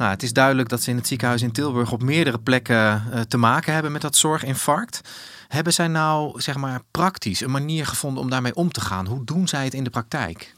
Nou, 0.03 0.15
het 0.15 0.23
is 0.23 0.33
duidelijk 0.33 0.69
dat 0.69 0.81
ze 0.81 0.89
in 0.89 0.95
het 0.95 1.07
ziekenhuis 1.07 1.41
in 1.41 1.51
Tilburg 1.51 1.91
op 1.91 2.01
meerdere 2.03 2.39
plekken 2.39 2.75
uh, 3.13 3.19
te 3.27 3.37
maken 3.37 3.73
hebben 3.73 3.91
met 3.91 4.01
dat 4.01 4.15
zorginfarct. 4.15 5.01
Hebben 5.47 5.73
zij 5.73 5.87
nou, 5.87 6.41
zeg 6.41 6.57
maar, 6.57 6.81
praktisch 6.91 7.41
een 7.41 7.51
manier 7.51 7.85
gevonden 7.85 8.23
om 8.23 8.29
daarmee 8.29 8.55
om 8.55 8.71
te 8.71 8.81
gaan? 8.81 9.07
Hoe 9.07 9.23
doen 9.23 9.47
zij 9.47 9.63
het 9.63 9.73
in 9.73 9.83
de 9.83 9.89
praktijk? 9.89 10.53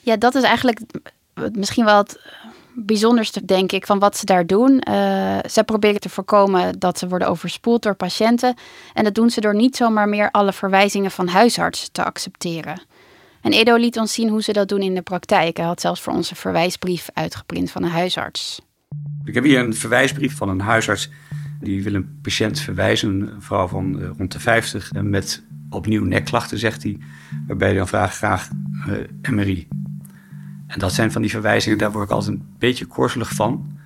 Ja, 0.00 0.16
dat 0.16 0.34
is 0.34 0.42
eigenlijk 0.42 0.80
misschien 1.52 1.84
wel 1.84 1.96
het 1.96 2.20
bijzonderste, 2.74 3.44
denk 3.44 3.72
ik, 3.72 3.86
van 3.86 3.98
wat 3.98 4.16
ze 4.16 4.24
daar 4.24 4.46
doen. 4.46 4.82
Uh, 4.88 5.38
zij 5.46 5.64
proberen 5.64 6.00
te 6.00 6.08
voorkomen 6.08 6.78
dat 6.78 6.98
ze 6.98 7.08
worden 7.08 7.28
overspoeld 7.28 7.82
door 7.82 7.94
patiënten. 7.94 8.54
En 8.94 9.04
dat 9.04 9.14
doen 9.14 9.30
ze 9.30 9.40
door 9.40 9.54
niet 9.54 9.76
zomaar 9.76 10.08
meer 10.08 10.30
alle 10.30 10.52
verwijzingen 10.52 11.10
van 11.10 11.28
huisartsen 11.28 11.92
te 11.92 12.04
accepteren. 12.04 12.82
En 13.48 13.54
Edo 13.54 13.76
liet 13.76 13.98
ons 13.98 14.12
zien 14.12 14.28
hoe 14.28 14.42
ze 14.42 14.52
dat 14.52 14.68
doen 14.68 14.80
in 14.80 14.94
de 14.94 15.02
praktijk. 15.02 15.56
Hij 15.56 15.66
had 15.66 15.80
zelfs 15.80 16.00
voor 16.00 16.12
ons 16.12 16.30
een 16.30 16.36
verwijsbrief 16.36 17.08
uitgeprint 17.12 17.70
van 17.70 17.82
een 17.82 17.90
huisarts. 17.90 18.60
Ik 19.24 19.34
heb 19.34 19.44
hier 19.44 19.58
een 19.58 19.74
verwijsbrief 19.74 20.36
van 20.36 20.48
een 20.48 20.60
huisarts. 20.60 21.10
Die 21.60 21.82
wil 21.82 21.94
een 21.94 22.18
patiënt 22.22 22.60
verwijzen, 22.60 23.08
een 23.20 23.42
vrouw 23.42 23.66
van 23.66 24.00
uh, 24.00 24.08
rond 24.16 24.32
de 24.32 24.40
50, 24.40 24.92
met 24.92 25.42
opnieuw 25.70 26.04
nekklachten, 26.04 26.58
zegt 26.58 26.82
hij. 26.82 26.98
Waarbij 27.46 27.68
hij 27.68 27.76
dan 27.76 27.88
vraagt 27.88 28.16
graag 28.16 28.48
uh, 28.88 29.30
MRI. 29.30 29.68
En 30.66 30.78
dat 30.78 30.92
zijn 30.92 31.12
van 31.12 31.22
die 31.22 31.30
verwijzingen, 31.30 31.78
daar 31.78 31.92
word 31.92 32.04
ik 32.04 32.10
altijd 32.10 32.34
een 32.34 32.46
beetje 32.58 32.86
korzelig 32.86 33.30
van. 33.30 33.78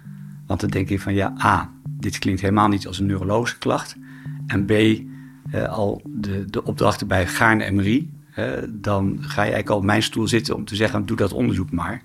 Want 0.47 0.61
dan 0.61 0.71
denk 0.71 0.89
ik 0.89 1.01
van 1.01 1.15
ja, 1.15 1.35
A, 1.45 1.71
dit 1.87 2.19
klinkt 2.19 2.41
helemaal 2.41 2.69
niet 2.69 2.87
als 2.87 2.99
een 2.99 3.07
neurologische 3.07 3.59
klacht. 3.59 3.97
En 4.47 4.65
B, 4.65 4.71
eh, 4.71 5.69
al 5.69 6.03
de, 6.05 6.45
de 6.51 6.65
opdrachten 6.65 7.07
bij 7.07 7.27
gaarne 7.27 7.71
MRI. 7.71 8.22
Dan 8.69 9.17
ga 9.21 9.43
je 9.43 9.53
eigenlijk 9.53 9.71
al 9.71 9.77
op 9.77 9.85
mijn 9.85 10.03
stoel 10.03 10.29
zitten 10.29 10.55
om 10.55 10.65
te 10.65 10.77
zeggen, 10.77 11.07
doe 11.07 11.17
dat 11.17 11.33
onderzoek 11.33 11.71
maar. 11.71 12.03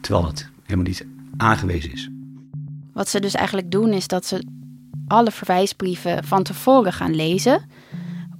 Terwijl 0.00 0.24
dat 0.24 0.48
helemaal 0.62 0.86
niet 0.86 1.06
aangewezen 1.36 1.92
is. 1.92 2.10
Wat 2.92 3.08
ze 3.08 3.20
dus 3.20 3.34
eigenlijk 3.34 3.70
doen 3.70 3.92
is 3.92 4.06
dat 4.06 4.26
ze 4.26 4.44
alle 5.06 5.30
verwijsbrieven 5.30 6.24
van 6.24 6.42
tevoren 6.42 6.92
gaan 6.92 7.14
lezen. 7.14 7.62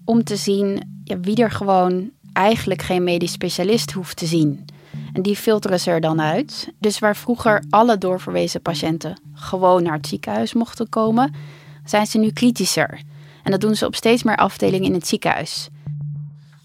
Om 0.04 0.24
te 0.24 0.36
zien 0.36 0.82
ja, 1.04 1.20
wie 1.20 1.36
er 1.36 1.50
gewoon 1.50 2.10
eigenlijk 2.32 2.82
geen 2.82 3.04
medisch 3.04 3.32
specialist 3.32 3.92
hoeft 3.92 4.16
te 4.16 4.26
zien. 4.26 4.64
En 5.12 5.22
die 5.22 5.36
filteren 5.36 5.80
ze 5.80 5.90
er 5.90 6.00
dan 6.00 6.20
uit. 6.20 6.72
Dus 6.78 6.98
waar 6.98 7.16
vroeger 7.16 7.64
alle 7.70 7.98
doorverwezen 7.98 8.62
patiënten 8.62 9.20
gewoon 9.34 9.82
naar 9.82 9.96
het 9.96 10.06
ziekenhuis 10.06 10.54
mochten 10.54 10.88
komen, 10.88 11.34
zijn 11.84 12.06
ze 12.06 12.18
nu 12.18 12.30
kritischer. 12.30 13.00
En 13.42 13.50
dat 13.50 13.60
doen 13.60 13.74
ze 13.74 13.86
op 13.86 13.94
steeds 13.94 14.22
meer 14.22 14.36
afdelingen 14.36 14.86
in 14.86 14.94
het 14.94 15.06
ziekenhuis. 15.06 15.68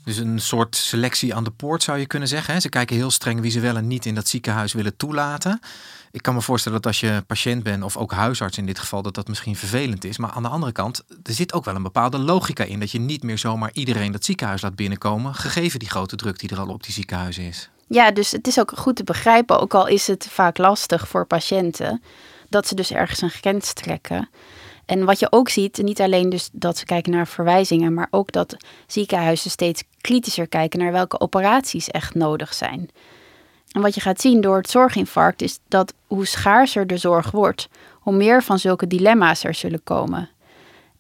Dus 0.06 0.18
een 0.18 0.40
soort 0.40 0.76
selectie 0.76 1.36
aan 1.36 1.44
de 1.44 1.52
poort 1.52 1.84
zou 1.84 1.98
je 1.98 2.06
kunnen 2.06 2.28
zeggen. 2.28 2.62
Ze 2.62 2.70
kijken 2.70 2.96
heel 2.96 3.12
streng 3.12 3.42
wie 3.42 3.52
ze 3.52 3.60
wel 3.60 3.76
en 3.76 3.88
niet 3.88 4.06
in 4.06 4.16
dat 4.16 4.28
ziekenhuis 4.28 4.74
willen 4.74 4.98
toelaten. 4.98 5.60
Ik 6.12 6.22
kan 6.22 6.34
me 6.34 6.42
voorstellen 6.42 6.82
dat 6.82 6.92
als 6.92 7.00
je 7.00 7.24
patiënt 7.28 7.64
bent, 7.64 7.84
of 7.84 7.98
ook 7.98 8.12
huisarts 8.12 8.58
in 8.58 8.66
dit 8.66 8.80
geval, 8.80 9.02
dat 9.02 9.14
dat 9.14 9.28
misschien 9.28 9.56
vervelend 9.56 10.04
is. 10.04 10.18
Maar 10.18 10.32
aan 10.32 10.44
de 10.44 10.50
andere 10.50 10.72
kant, 10.72 11.04
er 11.24 11.34
zit 11.34 11.54
ook 11.54 11.66
wel 11.66 11.76
een 11.76 11.84
bepaalde 11.84 12.18
logica 12.18 12.64
in. 12.64 12.80
Dat 12.80 12.92
je 12.92 13.00
niet 13.00 13.24
meer 13.24 13.38
zomaar 13.38 13.70
iedereen 13.74 14.12
dat 14.12 14.26
ziekenhuis 14.26 14.62
laat 14.62 14.76
binnenkomen, 14.76 15.36
gegeven 15.36 15.80
die 15.80 15.90
grote 15.90 16.16
druk 16.16 16.40
die 16.40 16.50
er 16.50 16.60
al 16.60 16.68
op 16.68 16.84
die 16.84 16.94
ziekenhuizen 16.94 17.44
is. 17.44 17.70
Ja, 17.88 18.12
dus 18.12 18.32
het 18.32 18.48
is 18.48 18.60
ook 18.60 18.72
goed 18.76 18.96
te 18.96 19.04
begrijpen, 19.04 19.60
ook 19.60 19.74
al 19.74 19.88
is 19.88 20.08
het 20.08 20.28
vaak 20.32 20.58
lastig 20.58 21.08
voor 21.08 21.26
patiënten, 21.26 22.02
dat 22.50 22.68
ze 22.68 22.76
dus 22.76 22.92
ergens 22.92 23.22
een 23.22 23.30
grens 23.30 23.74
trekken. 23.74 24.30
En 24.86 25.06
wat 25.06 25.20
je 25.20 25.32
ook 25.32 25.50
ziet, 25.50 25.78
niet 25.78 26.02
alleen 26.02 26.30
dus 26.30 26.50
dat 26.52 26.78
ze 26.78 26.86
kijken 26.86 27.12
naar 27.12 27.28
verwijzingen, 27.28 27.94
maar 27.94 28.08
ook 28.12 28.32
dat 28.32 28.58
ziekenhuizen 28.88 29.52
steeds 29.52 29.84
kritischer 30.02 30.48
kijken 30.48 30.80
naar 30.80 30.92
welke 30.92 31.20
operaties 31.20 31.90
echt 31.90 32.16
nodig 32.16 32.54
zijn. 32.54 32.90
En 33.72 33.82
wat 33.82 33.96
je 33.96 34.02
gaat 34.02 34.22
zien 34.22 34.42
door 34.42 34.58
het 34.58 34.70
zorginfarct 34.70 35.42
is 35.42 35.60
dat 35.68 35.94
hoe 36.08 36.26
schaarser 36.26 36.88
de 36.88 36.98
zorg 36.98 37.32
wordt, 37.32 37.68
hoe 38.00 38.14
meer 38.14 38.44
van 38.44 38.60
zulke 38.60 38.88
dilemma's 38.88 39.44
er 39.44 39.54
zullen 39.54 39.84
komen. 39.84 40.30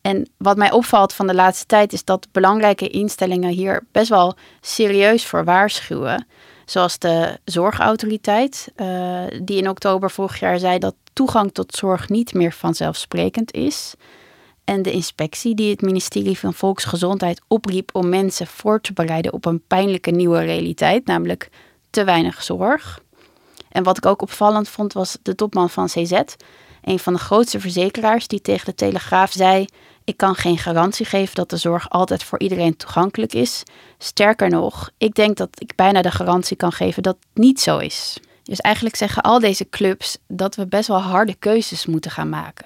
En 0.01 0.29
wat 0.37 0.57
mij 0.57 0.71
opvalt 0.71 1.13
van 1.13 1.27
de 1.27 1.33
laatste 1.33 1.65
tijd 1.65 1.93
is 1.93 2.03
dat 2.03 2.27
belangrijke 2.31 2.87
instellingen 2.87 3.49
hier 3.49 3.85
best 3.91 4.09
wel 4.09 4.35
serieus 4.61 5.25
voor 5.25 5.43
waarschuwen. 5.43 6.27
Zoals 6.65 6.99
de 6.99 7.39
Zorgautoriteit, 7.45 8.71
uh, 8.75 9.21
die 9.43 9.57
in 9.57 9.69
oktober 9.69 10.11
vorig 10.11 10.39
jaar 10.39 10.59
zei 10.59 10.79
dat 10.79 10.95
toegang 11.15 11.53
tot 11.53 11.75
zorg 11.75 12.09
niet 12.09 12.33
meer 12.33 12.53
vanzelfsprekend 12.53 13.53
is. 13.53 13.93
En 14.63 14.81
de 14.81 14.91
inspectie, 14.91 15.55
die 15.55 15.69
het 15.69 15.81
ministerie 15.81 16.39
van 16.39 16.53
Volksgezondheid 16.53 17.41
opriep 17.47 17.89
om 17.95 18.09
mensen 18.09 18.47
voor 18.47 18.81
te 18.81 18.93
bereiden 18.93 19.33
op 19.33 19.45
een 19.45 19.63
pijnlijke 19.67 20.11
nieuwe 20.11 20.39
realiteit, 20.39 21.05
namelijk 21.05 21.49
te 21.89 22.03
weinig 22.03 22.43
zorg. 22.43 22.99
En 23.69 23.83
wat 23.83 23.97
ik 23.97 24.05
ook 24.05 24.21
opvallend 24.21 24.69
vond, 24.69 24.93
was 24.93 25.17
de 25.21 25.35
topman 25.35 25.69
van 25.69 25.85
CZ, 25.85 26.21
een 26.81 26.99
van 26.99 27.13
de 27.13 27.19
grootste 27.19 27.59
verzekeraars, 27.59 28.27
die 28.27 28.41
tegen 28.41 28.65
de 28.65 28.75
Telegraaf 28.75 29.31
zei: 29.31 29.65
Ik 30.03 30.17
kan 30.17 30.35
geen 30.35 30.57
garantie 30.57 31.05
geven 31.05 31.35
dat 31.35 31.49
de 31.49 31.57
zorg 31.57 31.89
altijd 31.89 32.23
voor 32.23 32.39
iedereen 32.39 32.77
toegankelijk 32.77 33.33
is. 33.33 33.63
Sterker 33.97 34.49
nog, 34.49 34.89
ik 34.97 35.13
denk 35.13 35.37
dat 35.37 35.49
ik 35.61 35.75
bijna 35.75 36.01
de 36.01 36.11
garantie 36.11 36.57
kan 36.57 36.71
geven 36.71 37.03
dat 37.03 37.17
het 37.19 37.43
niet 37.43 37.61
zo 37.61 37.77
is. 37.77 38.17
Dus 38.45 38.59
eigenlijk 38.59 38.95
zeggen 38.95 39.21
al 39.21 39.39
deze 39.39 39.69
clubs 39.69 40.17
dat 40.27 40.55
we 40.55 40.67
best 40.67 40.87
wel 40.87 41.01
harde 41.01 41.35
keuzes 41.39 41.85
moeten 41.85 42.11
gaan 42.11 42.29
maken. 42.29 42.65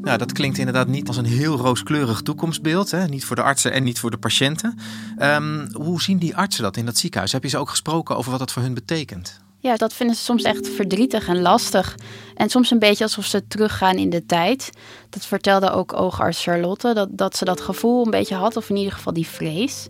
Nou, 0.00 0.18
dat 0.18 0.32
klinkt 0.32 0.58
inderdaad 0.58 0.88
niet 0.88 1.08
als 1.08 1.16
een 1.16 1.24
heel 1.24 1.56
rooskleurig 1.56 2.22
toekomstbeeld. 2.22 2.90
Hè? 2.90 3.06
Niet 3.06 3.24
voor 3.24 3.36
de 3.36 3.42
artsen 3.42 3.72
en 3.72 3.82
niet 3.82 3.98
voor 3.98 4.10
de 4.10 4.18
patiënten. 4.18 4.78
Um, 5.18 5.68
hoe 5.72 6.02
zien 6.02 6.18
die 6.18 6.36
artsen 6.36 6.62
dat 6.62 6.76
in 6.76 6.84
dat 6.84 6.96
ziekenhuis? 6.96 7.32
Heb 7.32 7.42
je 7.42 7.48
ze 7.48 7.58
ook 7.58 7.70
gesproken 7.70 8.16
over 8.16 8.30
wat 8.30 8.40
dat 8.40 8.52
voor 8.52 8.62
hun 8.62 8.74
betekent? 8.74 9.40
Ja, 9.62 9.76
dat 9.76 9.92
vinden 9.92 10.16
ze 10.16 10.22
soms 10.22 10.42
echt 10.42 10.68
verdrietig 10.68 11.28
en 11.28 11.40
lastig. 11.40 11.96
En 12.34 12.48
soms 12.48 12.70
een 12.70 12.78
beetje 12.78 13.04
alsof 13.04 13.24
ze 13.24 13.46
teruggaan 13.46 13.96
in 13.96 14.10
de 14.10 14.26
tijd. 14.26 14.70
Dat 15.10 15.26
vertelde 15.26 15.70
ook 15.70 15.92
oogarts 15.92 16.42
Charlotte, 16.42 16.94
dat, 16.94 17.08
dat 17.10 17.36
ze 17.36 17.44
dat 17.44 17.60
gevoel 17.60 18.04
een 18.04 18.10
beetje 18.10 18.34
had, 18.34 18.56
of 18.56 18.70
in 18.70 18.76
ieder 18.76 18.92
geval 18.92 19.12
die 19.12 19.26
vrees. 19.26 19.88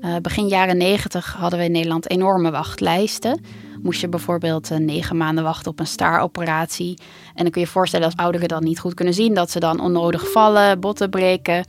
Uh, 0.00 0.16
begin 0.22 0.48
jaren 0.48 0.76
negentig 0.76 1.32
hadden 1.32 1.58
we 1.58 1.64
in 1.64 1.72
Nederland 1.72 2.10
enorme 2.10 2.50
wachtlijsten. 2.50 3.44
Moest 3.82 4.00
je 4.00 4.08
bijvoorbeeld 4.08 4.70
uh, 4.70 4.78
negen 4.78 5.16
maanden 5.16 5.44
wachten 5.44 5.70
op 5.70 5.80
een 5.80 5.86
staaroperatie. 5.86 6.98
En 7.34 7.42
dan 7.42 7.50
kun 7.50 7.60
je 7.60 7.66
je 7.66 7.72
voorstellen 7.72 8.06
als 8.06 8.16
ouderen 8.16 8.48
dat 8.48 8.62
niet 8.62 8.78
goed 8.78 8.94
kunnen 8.94 9.14
zien, 9.14 9.34
dat 9.34 9.50
ze 9.50 9.60
dan 9.60 9.80
onnodig 9.80 10.30
vallen, 10.30 10.80
botten 10.80 11.10
breken. 11.10 11.64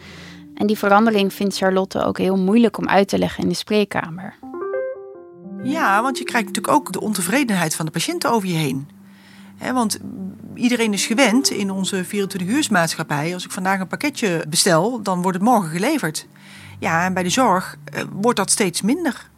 En 0.55 0.67
die 0.67 0.77
verandering 0.77 1.33
vindt 1.33 1.57
Charlotte 1.57 2.03
ook 2.03 2.17
heel 2.17 2.37
moeilijk 2.37 2.77
om 2.77 2.87
uit 2.87 3.07
te 3.07 3.17
leggen 3.17 3.43
in 3.43 3.49
de 3.49 3.55
spreekkamer. 3.55 4.35
Ja, 5.63 6.01
want 6.01 6.17
je 6.17 6.23
krijgt 6.23 6.47
natuurlijk 6.47 6.75
ook 6.75 6.91
de 6.91 7.01
ontevredenheid 7.01 7.75
van 7.75 7.85
de 7.85 7.91
patiënten 7.91 8.31
over 8.31 8.47
je 8.47 8.55
heen. 8.55 8.87
want 9.73 9.99
iedereen 10.55 10.93
is 10.93 11.05
gewend 11.05 11.49
in 11.49 11.71
onze 11.71 12.05
24-uursmaatschappij. 12.05 13.33
Als 13.33 13.45
ik 13.45 13.51
vandaag 13.51 13.79
een 13.79 13.87
pakketje 13.87 14.45
bestel, 14.49 15.01
dan 15.01 15.21
wordt 15.21 15.37
het 15.37 15.47
morgen 15.47 15.69
geleverd. 15.69 16.27
Ja, 16.79 17.05
en 17.05 17.13
bij 17.13 17.23
de 17.23 17.29
zorg 17.29 17.77
eh, 17.83 18.03
wordt 18.11 18.37
dat 18.37 18.51
steeds 18.51 18.81
minder. 18.81 19.29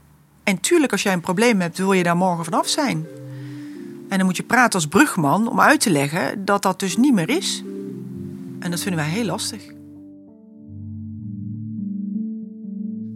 En 0.43 0.59
tuurlijk, 0.59 0.91
als 0.91 1.03
jij 1.03 1.13
een 1.13 1.21
probleem 1.21 1.61
hebt, 1.61 1.77
wil 1.77 1.93
je 1.93 2.03
daar 2.03 2.17
morgen 2.17 2.45
vanaf 2.45 2.67
zijn. 2.67 3.05
En 4.09 4.17
dan 4.17 4.25
moet 4.25 4.37
je 4.37 4.43
praten 4.43 4.73
als 4.73 4.87
brugman 4.87 5.47
om 5.47 5.61
uit 5.61 5.79
te 5.79 5.89
leggen 5.89 6.45
dat 6.45 6.61
dat 6.61 6.79
dus 6.79 6.97
niet 6.97 7.13
meer 7.13 7.29
is. 7.29 7.63
En 8.59 8.71
dat 8.71 8.79
vinden 8.79 8.99
wij 9.01 9.09
heel 9.09 9.25
lastig. 9.25 9.74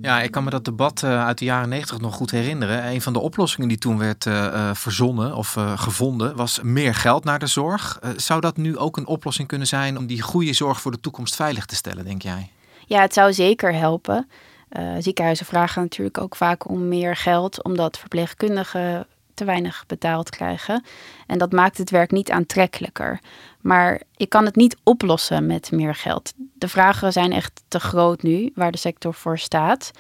Ja, 0.10 0.22
ik 0.22 0.32
kan 0.32 0.44
me 0.44 0.50
dat 0.50 0.66
debat 0.66 1.02
uh, 1.02 1.26
uit 1.26 1.38
de 1.38 1.46
jaren 1.46 1.70
negentig 1.70 2.00
nog 2.00 2.16
goed 2.16 2.32
herinneren. 2.32 2.88
Een 2.88 3.02
van 3.02 3.14
de 3.14 3.20
oplossingen 3.20 3.68
die 3.68 3.78
toen 3.78 3.98
werd 3.98 4.26
uh, 4.26 4.70
verzonnen 4.74 5.36
of 5.36 5.58
gevonden 5.76 6.36
was 6.36 6.60
meer 6.62 6.96
geld 6.96 7.24
naar 7.24 7.40
de 7.40 7.48
zorg. 7.48 8.00
zou 8.16 8.42
dat 8.42 8.58
nu 8.58 8.78
ook 8.78 8.98
een 8.98 9.08
oplossing 9.08 9.48
kunnen 9.48 9.68
zijn 9.68 9.98
om 9.98 10.08
die 10.08 10.22
goede 10.22 10.54
zorg 10.54 10.82
voor 10.82 10.92
de 10.92 11.00
toekomst 11.00 11.36
veilig 11.36 11.66
te 11.66 11.76
stellen, 11.76 12.06
denk 12.06 12.22
jij? 12.22 12.52
Ja, 12.86 13.02
het 13.02 13.14
zou 13.14 13.34
zeker 13.34 13.74
helpen. 13.74 14.30
ziekenhuizen 15.00 15.46
vragen 15.46 15.82
natuurlijk 15.82 16.18
ook 16.18 16.36
vaak 16.36 16.70
om 16.70 16.88
meer 16.88 17.16
geld, 17.16 17.64
omdat 17.64 17.98
verpleegkundigen 17.98 19.08
te 19.40 19.46
weinig 19.46 19.84
betaald 19.88 20.30
krijgen. 20.30 20.84
En 21.28 21.38
dat 21.38 21.52
maakt 21.52 21.78
het 21.78 21.90
werk 21.90 22.12
niet 22.12 22.32
aantrekkelijker. 22.32 23.20
Maar 23.62 24.02
ik 24.18 24.30
kan 24.30 24.46
het 24.46 24.56
niet 24.56 24.78
oplossen 24.84 25.46
met 25.46 25.72
meer 25.72 25.96
geld. 25.96 26.34
De 26.54 26.68
vragen 26.68 27.12
zijn 27.12 27.32
echt 27.32 27.62
te 27.68 27.80
groot 27.80 28.22
nu, 28.22 28.52
waar 28.56 28.72
de 28.72 28.78
sector 28.78 29.14
voor 29.14 29.38
staat. 29.38 29.92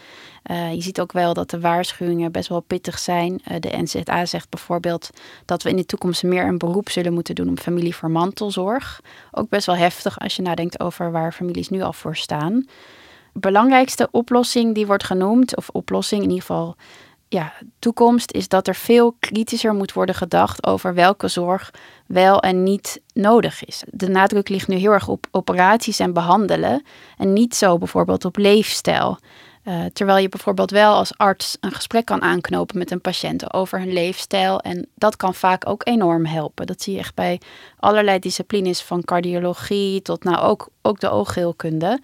Uh, 0.51 0.73
je 0.73 0.81
ziet 0.81 1.01
ook 1.01 1.11
wel 1.11 1.33
dat 1.33 1.49
de 1.49 1.59
waarschuwingen 1.59 2.31
best 2.31 2.49
wel 2.49 2.59
pittig 2.59 2.99
zijn. 2.99 3.41
Uh, 3.51 3.59
de 3.59 3.77
NZA 3.77 4.25
zegt 4.25 4.49
bijvoorbeeld 4.49 5.09
dat 5.45 5.63
we 5.63 5.69
in 5.69 5.75
de 5.75 5.85
toekomst 5.85 6.23
meer 6.23 6.47
een 6.47 6.57
beroep 6.57 6.89
zullen 6.89 7.13
moeten 7.13 7.35
doen 7.35 7.49
op 7.49 7.59
familievermantelzorg. 7.59 9.01
Ook 9.31 9.49
best 9.49 9.65
wel 9.65 9.77
heftig 9.77 10.19
als 10.19 10.35
je 10.35 10.41
nadenkt 10.41 10.79
over 10.79 11.11
waar 11.11 11.31
families 11.31 11.69
nu 11.69 11.81
al 11.81 11.93
voor 11.93 12.15
staan. 12.15 12.65
Belangrijkste 13.33 14.07
oplossing 14.11 14.75
die 14.75 14.87
wordt 14.87 15.03
genoemd, 15.03 15.55
of 15.55 15.69
oplossing 15.69 16.23
in 16.23 16.29
ieder 16.29 16.45
geval 16.45 16.75
ja, 17.29 17.53
toekomst 17.79 18.31
is 18.31 18.47
dat 18.47 18.67
er 18.67 18.75
veel 18.75 19.15
kritischer 19.19 19.73
moet 19.73 19.93
worden 19.93 20.15
gedacht 20.15 20.65
over 20.65 20.93
welke 20.93 21.27
zorg 21.27 21.71
wel 22.07 22.41
en 22.41 22.63
niet 22.63 23.01
nodig 23.13 23.65
is. 23.65 23.83
De 23.91 24.09
nadruk 24.09 24.49
ligt 24.49 24.67
nu 24.67 24.75
heel 24.75 24.91
erg 24.91 25.07
op 25.07 25.27
operaties 25.31 25.99
en 25.99 26.13
behandelen 26.13 26.83
en 27.17 27.33
niet 27.33 27.55
zo 27.55 27.77
bijvoorbeeld 27.77 28.25
op 28.25 28.37
leefstijl. 28.37 29.17
Uh, 29.63 29.85
terwijl 29.93 30.17
je 30.17 30.29
bijvoorbeeld 30.29 30.71
wel 30.71 30.93
als 30.93 31.17
arts 31.17 31.57
een 31.59 31.71
gesprek 31.71 32.05
kan 32.05 32.21
aanknopen 32.21 32.77
met 32.77 32.91
een 32.91 33.01
patiënt 33.01 33.53
over 33.53 33.79
hun 33.79 33.93
leefstijl. 33.93 34.59
En 34.59 34.87
dat 34.95 35.15
kan 35.15 35.33
vaak 35.33 35.69
ook 35.69 35.87
enorm 35.87 36.25
helpen. 36.25 36.67
Dat 36.67 36.81
zie 36.81 36.93
je 36.93 36.99
echt 36.99 37.15
bij 37.15 37.41
allerlei 37.77 38.19
disciplines, 38.19 38.81
van 38.81 39.03
cardiologie 39.03 40.01
tot 40.01 40.23
nou 40.23 40.37
ook, 40.37 40.69
ook 40.81 40.99
de 40.99 41.09
oogheelkunde. 41.09 42.01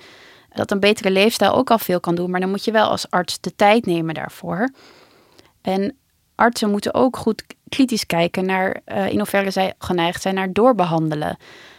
Dat 0.53 0.71
een 0.71 0.79
betere 0.79 1.11
leefstijl 1.11 1.53
ook 1.53 1.71
al 1.71 1.79
veel 1.79 1.99
kan 1.99 2.15
doen, 2.15 2.29
maar 2.31 2.39
dan 2.39 2.49
moet 2.49 2.65
je 2.65 2.71
wel 2.71 2.89
als 2.89 3.09
arts 3.09 3.39
de 3.39 3.55
tijd 3.55 3.85
nemen 3.85 4.13
daarvoor. 4.13 4.69
En 5.65 5.97
artsen 6.35 6.71
moeten 6.71 6.93
ook 6.93 7.17
goed 7.17 7.43
kritisch 7.69 8.05
kijken 8.05 8.45
naar 8.45 8.81
uh, 8.85 9.09
in 9.09 9.17
hoeverre 9.17 9.51
zij 9.51 9.73
geneigd 9.77 10.21
zijn 10.21 10.35
naar 10.35 10.53
doorbehandelen. 10.53 11.37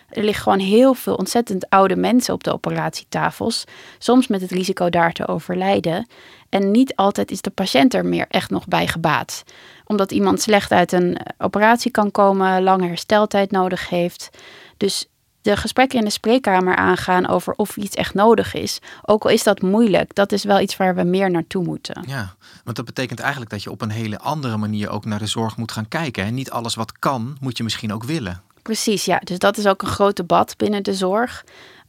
Er 0.09 0.25
liggen 0.25 0.42
gewoon 0.42 0.59
heel 0.59 0.94
veel 0.94 1.14
ontzettend 1.14 1.68
oude 1.70 1.96
mensen 1.96 2.35
op 2.35 2.44
de 2.44 2.53
operatietafels, 2.53 3.64
soms 3.99 4.27
met 4.27 4.40
het 4.40 4.51
risico 4.51 4.90
daar 4.90 5.12
te 5.12 5.29
overlijden. 5.29 6.09
En 6.49 6.70
niet 6.70 6.96
altijd 6.96 7.31
is 7.31 7.40
de 7.40 7.51
patiënt 7.51 7.94
er 7.94 8.07
meer 8.07 8.27
echt 8.29 8.51
nog 8.51 8.68
bij 8.68 8.87
gebaat. 8.87 9.42
Omdat 9.85 10.12
iemand 10.12 10.40
slecht 10.40 10.72
uit 10.72 10.92
een 10.92 11.18
operatie 11.38 11.90
kan 11.90 12.11
komen, 12.11 12.62
lange 12.62 12.87
hersteltijd 12.87 13.51
nodig 13.51 13.88
heeft. 13.88 14.31
Dus 14.77 15.09
de 15.46 15.56
gesprekken 15.56 15.98
in 15.98 16.04
de 16.04 16.11
spreekkamer 16.11 16.76
aangaan 16.76 17.28
over 17.28 17.54
of 17.54 17.76
iets 17.76 17.96
echt 17.96 18.14
nodig 18.14 18.54
is. 18.54 18.78
Ook 19.02 19.24
al 19.24 19.30
is 19.30 19.42
dat 19.42 19.62
moeilijk, 19.62 20.14
dat 20.14 20.32
is 20.32 20.44
wel 20.44 20.61
iets 20.61 20.76
waar 20.76 20.94
we 20.94 21.02
meer 21.02 21.30
naartoe 21.30 21.64
moeten. 21.64 22.04
Ja, 22.06 22.35
want 22.64 22.76
dat 22.76 22.85
betekent 22.85 23.20
eigenlijk 23.20 23.50
dat 23.50 23.62
je 23.62 23.70
op 23.70 23.80
een 23.80 23.90
hele 23.90 24.18
andere 24.18 24.56
manier 24.56 24.88
ook 24.88 25.04
naar 25.04 25.18
de 25.18 25.26
zorg 25.26 25.56
moet 25.56 25.72
gaan 25.72 25.88
kijken. 25.88 26.24
En 26.24 26.35
niet 26.35 26.50
alles 26.50 26.74
wat 26.74 26.98
kan, 26.98 27.37
moet 27.40 27.56
je 27.56 27.62
misschien 27.62 27.92
ook 27.92 28.04
willen. 28.04 28.42
Precies, 28.62 29.04
ja. 29.04 29.20
Dus 29.24 29.38
dat 29.38 29.56
is 29.56 29.66
ook 29.66 29.82
een 29.82 29.88
groot 29.88 30.16
debat 30.16 30.56
binnen 30.56 30.82
de 30.82 30.94
zorg. 30.94 31.44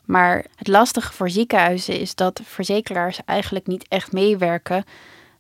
Maar 0.06 0.46
het 0.56 0.68
lastige 0.68 1.14
voor 1.14 1.30
ziekenhuizen 1.30 2.00
is 2.00 2.16
dat 2.16 2.42
verzekeraars 2.44 3.20
eigenlijk 3.26 3.68
niet 3.68 3.86
echt 3.88 4.12
meewerken 4.12 4.84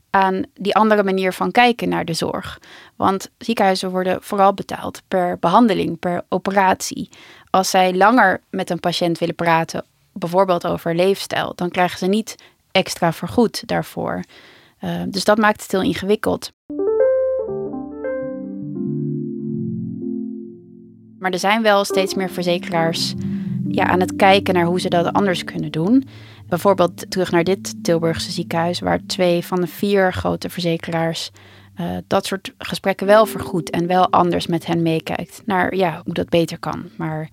aan 0.09 0.43
die 0.53 0.75
andere 0.75 1.03
manier 1.03 1.33
van 1.33 1.51
kijken 1.51 1.89
naar 1.89 2.05
de 2.05 2.13
zorg. 2.13 2.59
Want 2.95 3.29
ziekenhuizen 3.37 3.89
worden 3.89 4.17
vooral 4.21 4.53
betaald 4.53 5.01
per 5.07 5.39
behandeling, 5.39 5.99
per 5.99 6.21
operatie. 6.29 7.09
Als 7.49 7.69
zij 7.69 7.93
langer 7.93 8.41
met 8.49 8.69
een 8.69 8.79
patiënt 8.79 9.17
willen 9.17 9.35
praten, 9.35 9.85
bijvoorbeeld 10.13 10.67
over 10.67 10.95
leefstijl, 10.95 11.53
dan 11.55 11.69
krijgen 11.69 11.97
ze 11.97 12.05
niet 12.05 12.35
extra 12.71 13.13
vergoed 13.13 13.67
daarvoor. 13.67 14.23
Uh, 14.81 15.01
dus 15.07 15.23
dat 15.23 15.37
maakt 15.37 15.61
het 15.61 15.71
heel 15.71 15.81
ingewikkeld. 15.81 16.51
Maar 21.19 21.31
er 21.31 21.39
zijn 21.39 21.61
wel 21.61 21.85
steeds 21.85 22.13
meer 22.13 22.29
verzekeraars 22.29 23.13
ja, 23.67 23.85
aan 23.85 23.99
het 23.99 24.15
kijken 24.15 24.53
naar 24.53 24.65
hoe 24.65 24.79
ze 24.79 24.89
dat 24.89 25.13
anders 25.13 25.43
kunnen 25.43 25.71
doen. 25.71 26.07
Bijvoorbeeld 26.47 27.11
terug 27.11 27.31
naar 27.31 27.43
dit 27.43 27.83
Tilburgse 27.83 28.31
ziekenhuis, 28.31 28.79
waar 28.79 28.99
twee 29.05 29.45
van 29.45 29.61
de 29.61 29.67
vier 29.67 30.13
grote 30.13 30.49
verzekeraars 30.49 31.31
uh, 31.79 31.97
dat 32.07 32.25
soort 32.25 32.53
gesprekken 32.57 33.07
wel 33.07 33.25
vergoed 33.25 33.69
en 33.69 33.87
wel 33.87 34.11
anders 34.11 34.47
met 34.47 34.65
hen 34.65 34.81
meekijkt 34.81 35.41
naar 35.45 35.75
ja, 35.75 36.01
hoe 36.03 36.13
dat 36.13 36.29
beter 36.29 36.59
kan. 36.59 36.89
Maar 36.97 37.29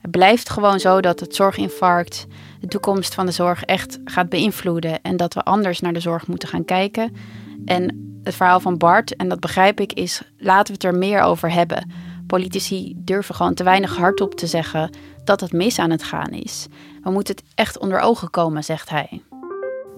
het 0.00 0.10
blijft 0.10 0.50
gewoon 0.50 0.80
zo 0.80 1.00
dat 1.00 1.20
het 1.20 1.34
zorginfarct 1.34 2.26
de 2.60 2.66
toekomst 2.68 3.14
van 3.14 3.26
de 3.26 3.32
zorg 3.32 3.64
echt 3.64 3.98
gaat 4.04 4.28
beïnvloeden 4.28 5.02
en 5.02 5.16
dat 5.16 5.34
we 5.34 5.42
anders 5.42 5.80
naar 5.80 5.92
de 5.92 6.00
zorg 6.00 6.26
moeten 6.26 6.48
gaan 6.48 6.64
kijken. 6.64 7.16
En 7.64 8.20
het 8.22 8.34
verhaal 8.34 8.60
van 8.60 8.78
Bart, 8.78 9.16
en 9.16 9.28
dat 9.28 9.40
begrijp 9.40 9.80
ik, 9.80 9.92
is 9.92 10.22
laten 10.38 10.66
we 10.66 10.72
het 10.72 10.84
er 10.84 10.98
meer 10.98 11.20
over 11.20 11.52
hebben. 11.52 11.90
Politici 12.26 12.92
durven 12.96 13.34
gewoon 13.34 13.54
te 13.54 13.64
weinig 13.64 13.96
hardop 13.96 14.34
te 14.34 14.46
zeggen 14.46 14.90
dat 15.24 15.40
het 15.40 15.52
mis 15.52 15.78
aan 15.78 15.90
het 15.90 16.02
gaan 16.02 16.30
is. 16.30 16.66
We 17.02 17.10
moeten 17.10 17.34
het 17.34 17.44
echt 17.54 17.78
onder 17.78 18.00
ogen 18.00 18.30
komen, 18.30 18.64
zegt 18.64 18.90
hij. 18.90 19.22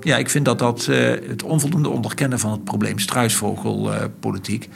Ja, 0.01 0.17
ik 0.17 0.31
vind 0.31 0.45
dat 0.45 0.59
dat 0.59 0.87
uh, 0.91 0.97
het 1.29 1.43
onvoldoende 1.43 1.89
onderkennen 1.89 2.39
van 2.39 2.51
het 2.51 2.65
probleem 2.65 2.99
struisvogelpolitiek 2.99 4.69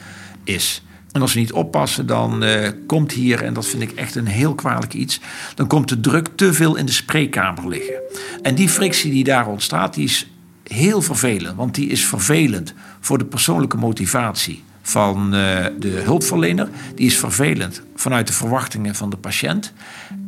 is. 0.43 0.83
En 1.11 1.21
als 1.21 1.33
we 1.33 1.39
niet 1.39 1.53
oppassen, 1.53 2.05
dan 2.07 2.43
uh, 2.43 2.69
komt 2.87 3.11
hier, 3.11 3.43
en 3.43 3.53
dat 3.53 3.65
vind 3.65 3.81
ik 3.81 3.91
echt 3.91 4.15
een 4.15 4.27
heel 4.27 4.55
kwalijk 4.55 4.93
iets, 4.93 5.19
dan 5.55 5.67
komt 5.67 5.89
de 5.89 5.99
druk 5.99 6.29
te 6.35 6.53
veel 6.53 6.75
in 6.75 6.85
de 6.85 6.91
spreekkamer 6.91 7.67
liggen. 7.67 7.95
En 8.41 8.55
die 8.55 8.69
frictie 8.69 9.11
die 9.11 9.23
daar 9.23 9.47
ontstaat, 9.47 9.93
die 9.93 10.03
is 10.03 10.27
heel 10.63 11.01
vervelend. 11.01 11.55
Want 11.55 11.75
die 11.75 11.89
is 11.89 12.05
vervelend 12.05 12.73
voor 12.99 13.17
de 13.17 13.25
persoonlijke 13.25 13.77
motivatie 13.77 14.63
van 14.81 15.25
uh, 15.25 15.65
de 15.79 16.01
hulpverlener. 16.03 16.69
Die 16.95 17.05
is 17.05 17.17
vervelend 17.17 17.81
vanuit 17.95 18.27
de 18.27 18.33
verwachtingen 18.33 18.95
van 18.95 19.09
de 19.09 19.17
patiënt. 19.17 19.73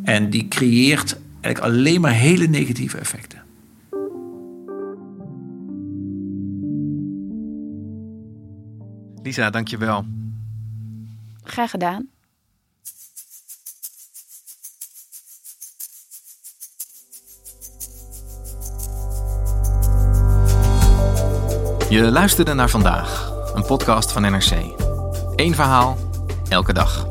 En 0.03 0.29
die 0.29 0.47
creëert 0.47 1.17
eigenlijk 1.41 1.75
alleen 1.75 2.01
maar 2.01 2.11
hele 2.11 2.47
negatieve 2.47 2.97
effecten. 2.97 3.46
Lisa, 9.27 9.49
dankjewel. 9.49 10.05
Graag 11.43 11.69
gedaan. 11.69 12.09
Je 21.89 22.01
luisterde 22.11 22.53
naar 22.53 22.69
vandaag, 22.69 23.31
een 23.53 23.65
podcast 23.65 24.11
van 24.11 24.21
NRC. 24.21 24.51
Eén 25.35 25.55
verhaal, 25.55 25.97
elke 26.49 26.73
dag. 26.73 27.07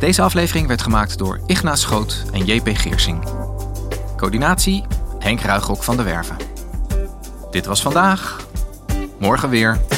Deze 0.00 0.22
aflevering 0.22 0.66
werd 0.66 0.82
gemaakt 0.82 1.18
door 1.18 1.40
Ignaas 1.46 1.80
Schoot 1.80 2.24
en 2.32 2.44
JP 2.44 2.68
Geersing. 2.72 3.24
Coördinatie 4.16 4.84
Henk 5.18 5.40
Ruigrok 5.40 5.82
van 5.82 5.96
de 5.96 6.02
Werven. 6.02 6.36
Dit 7.50 7.66
was 7.66 7.82
vandaag. 7.82 8.46
Morgen 9.18 9.48
weer. 9.48 9.97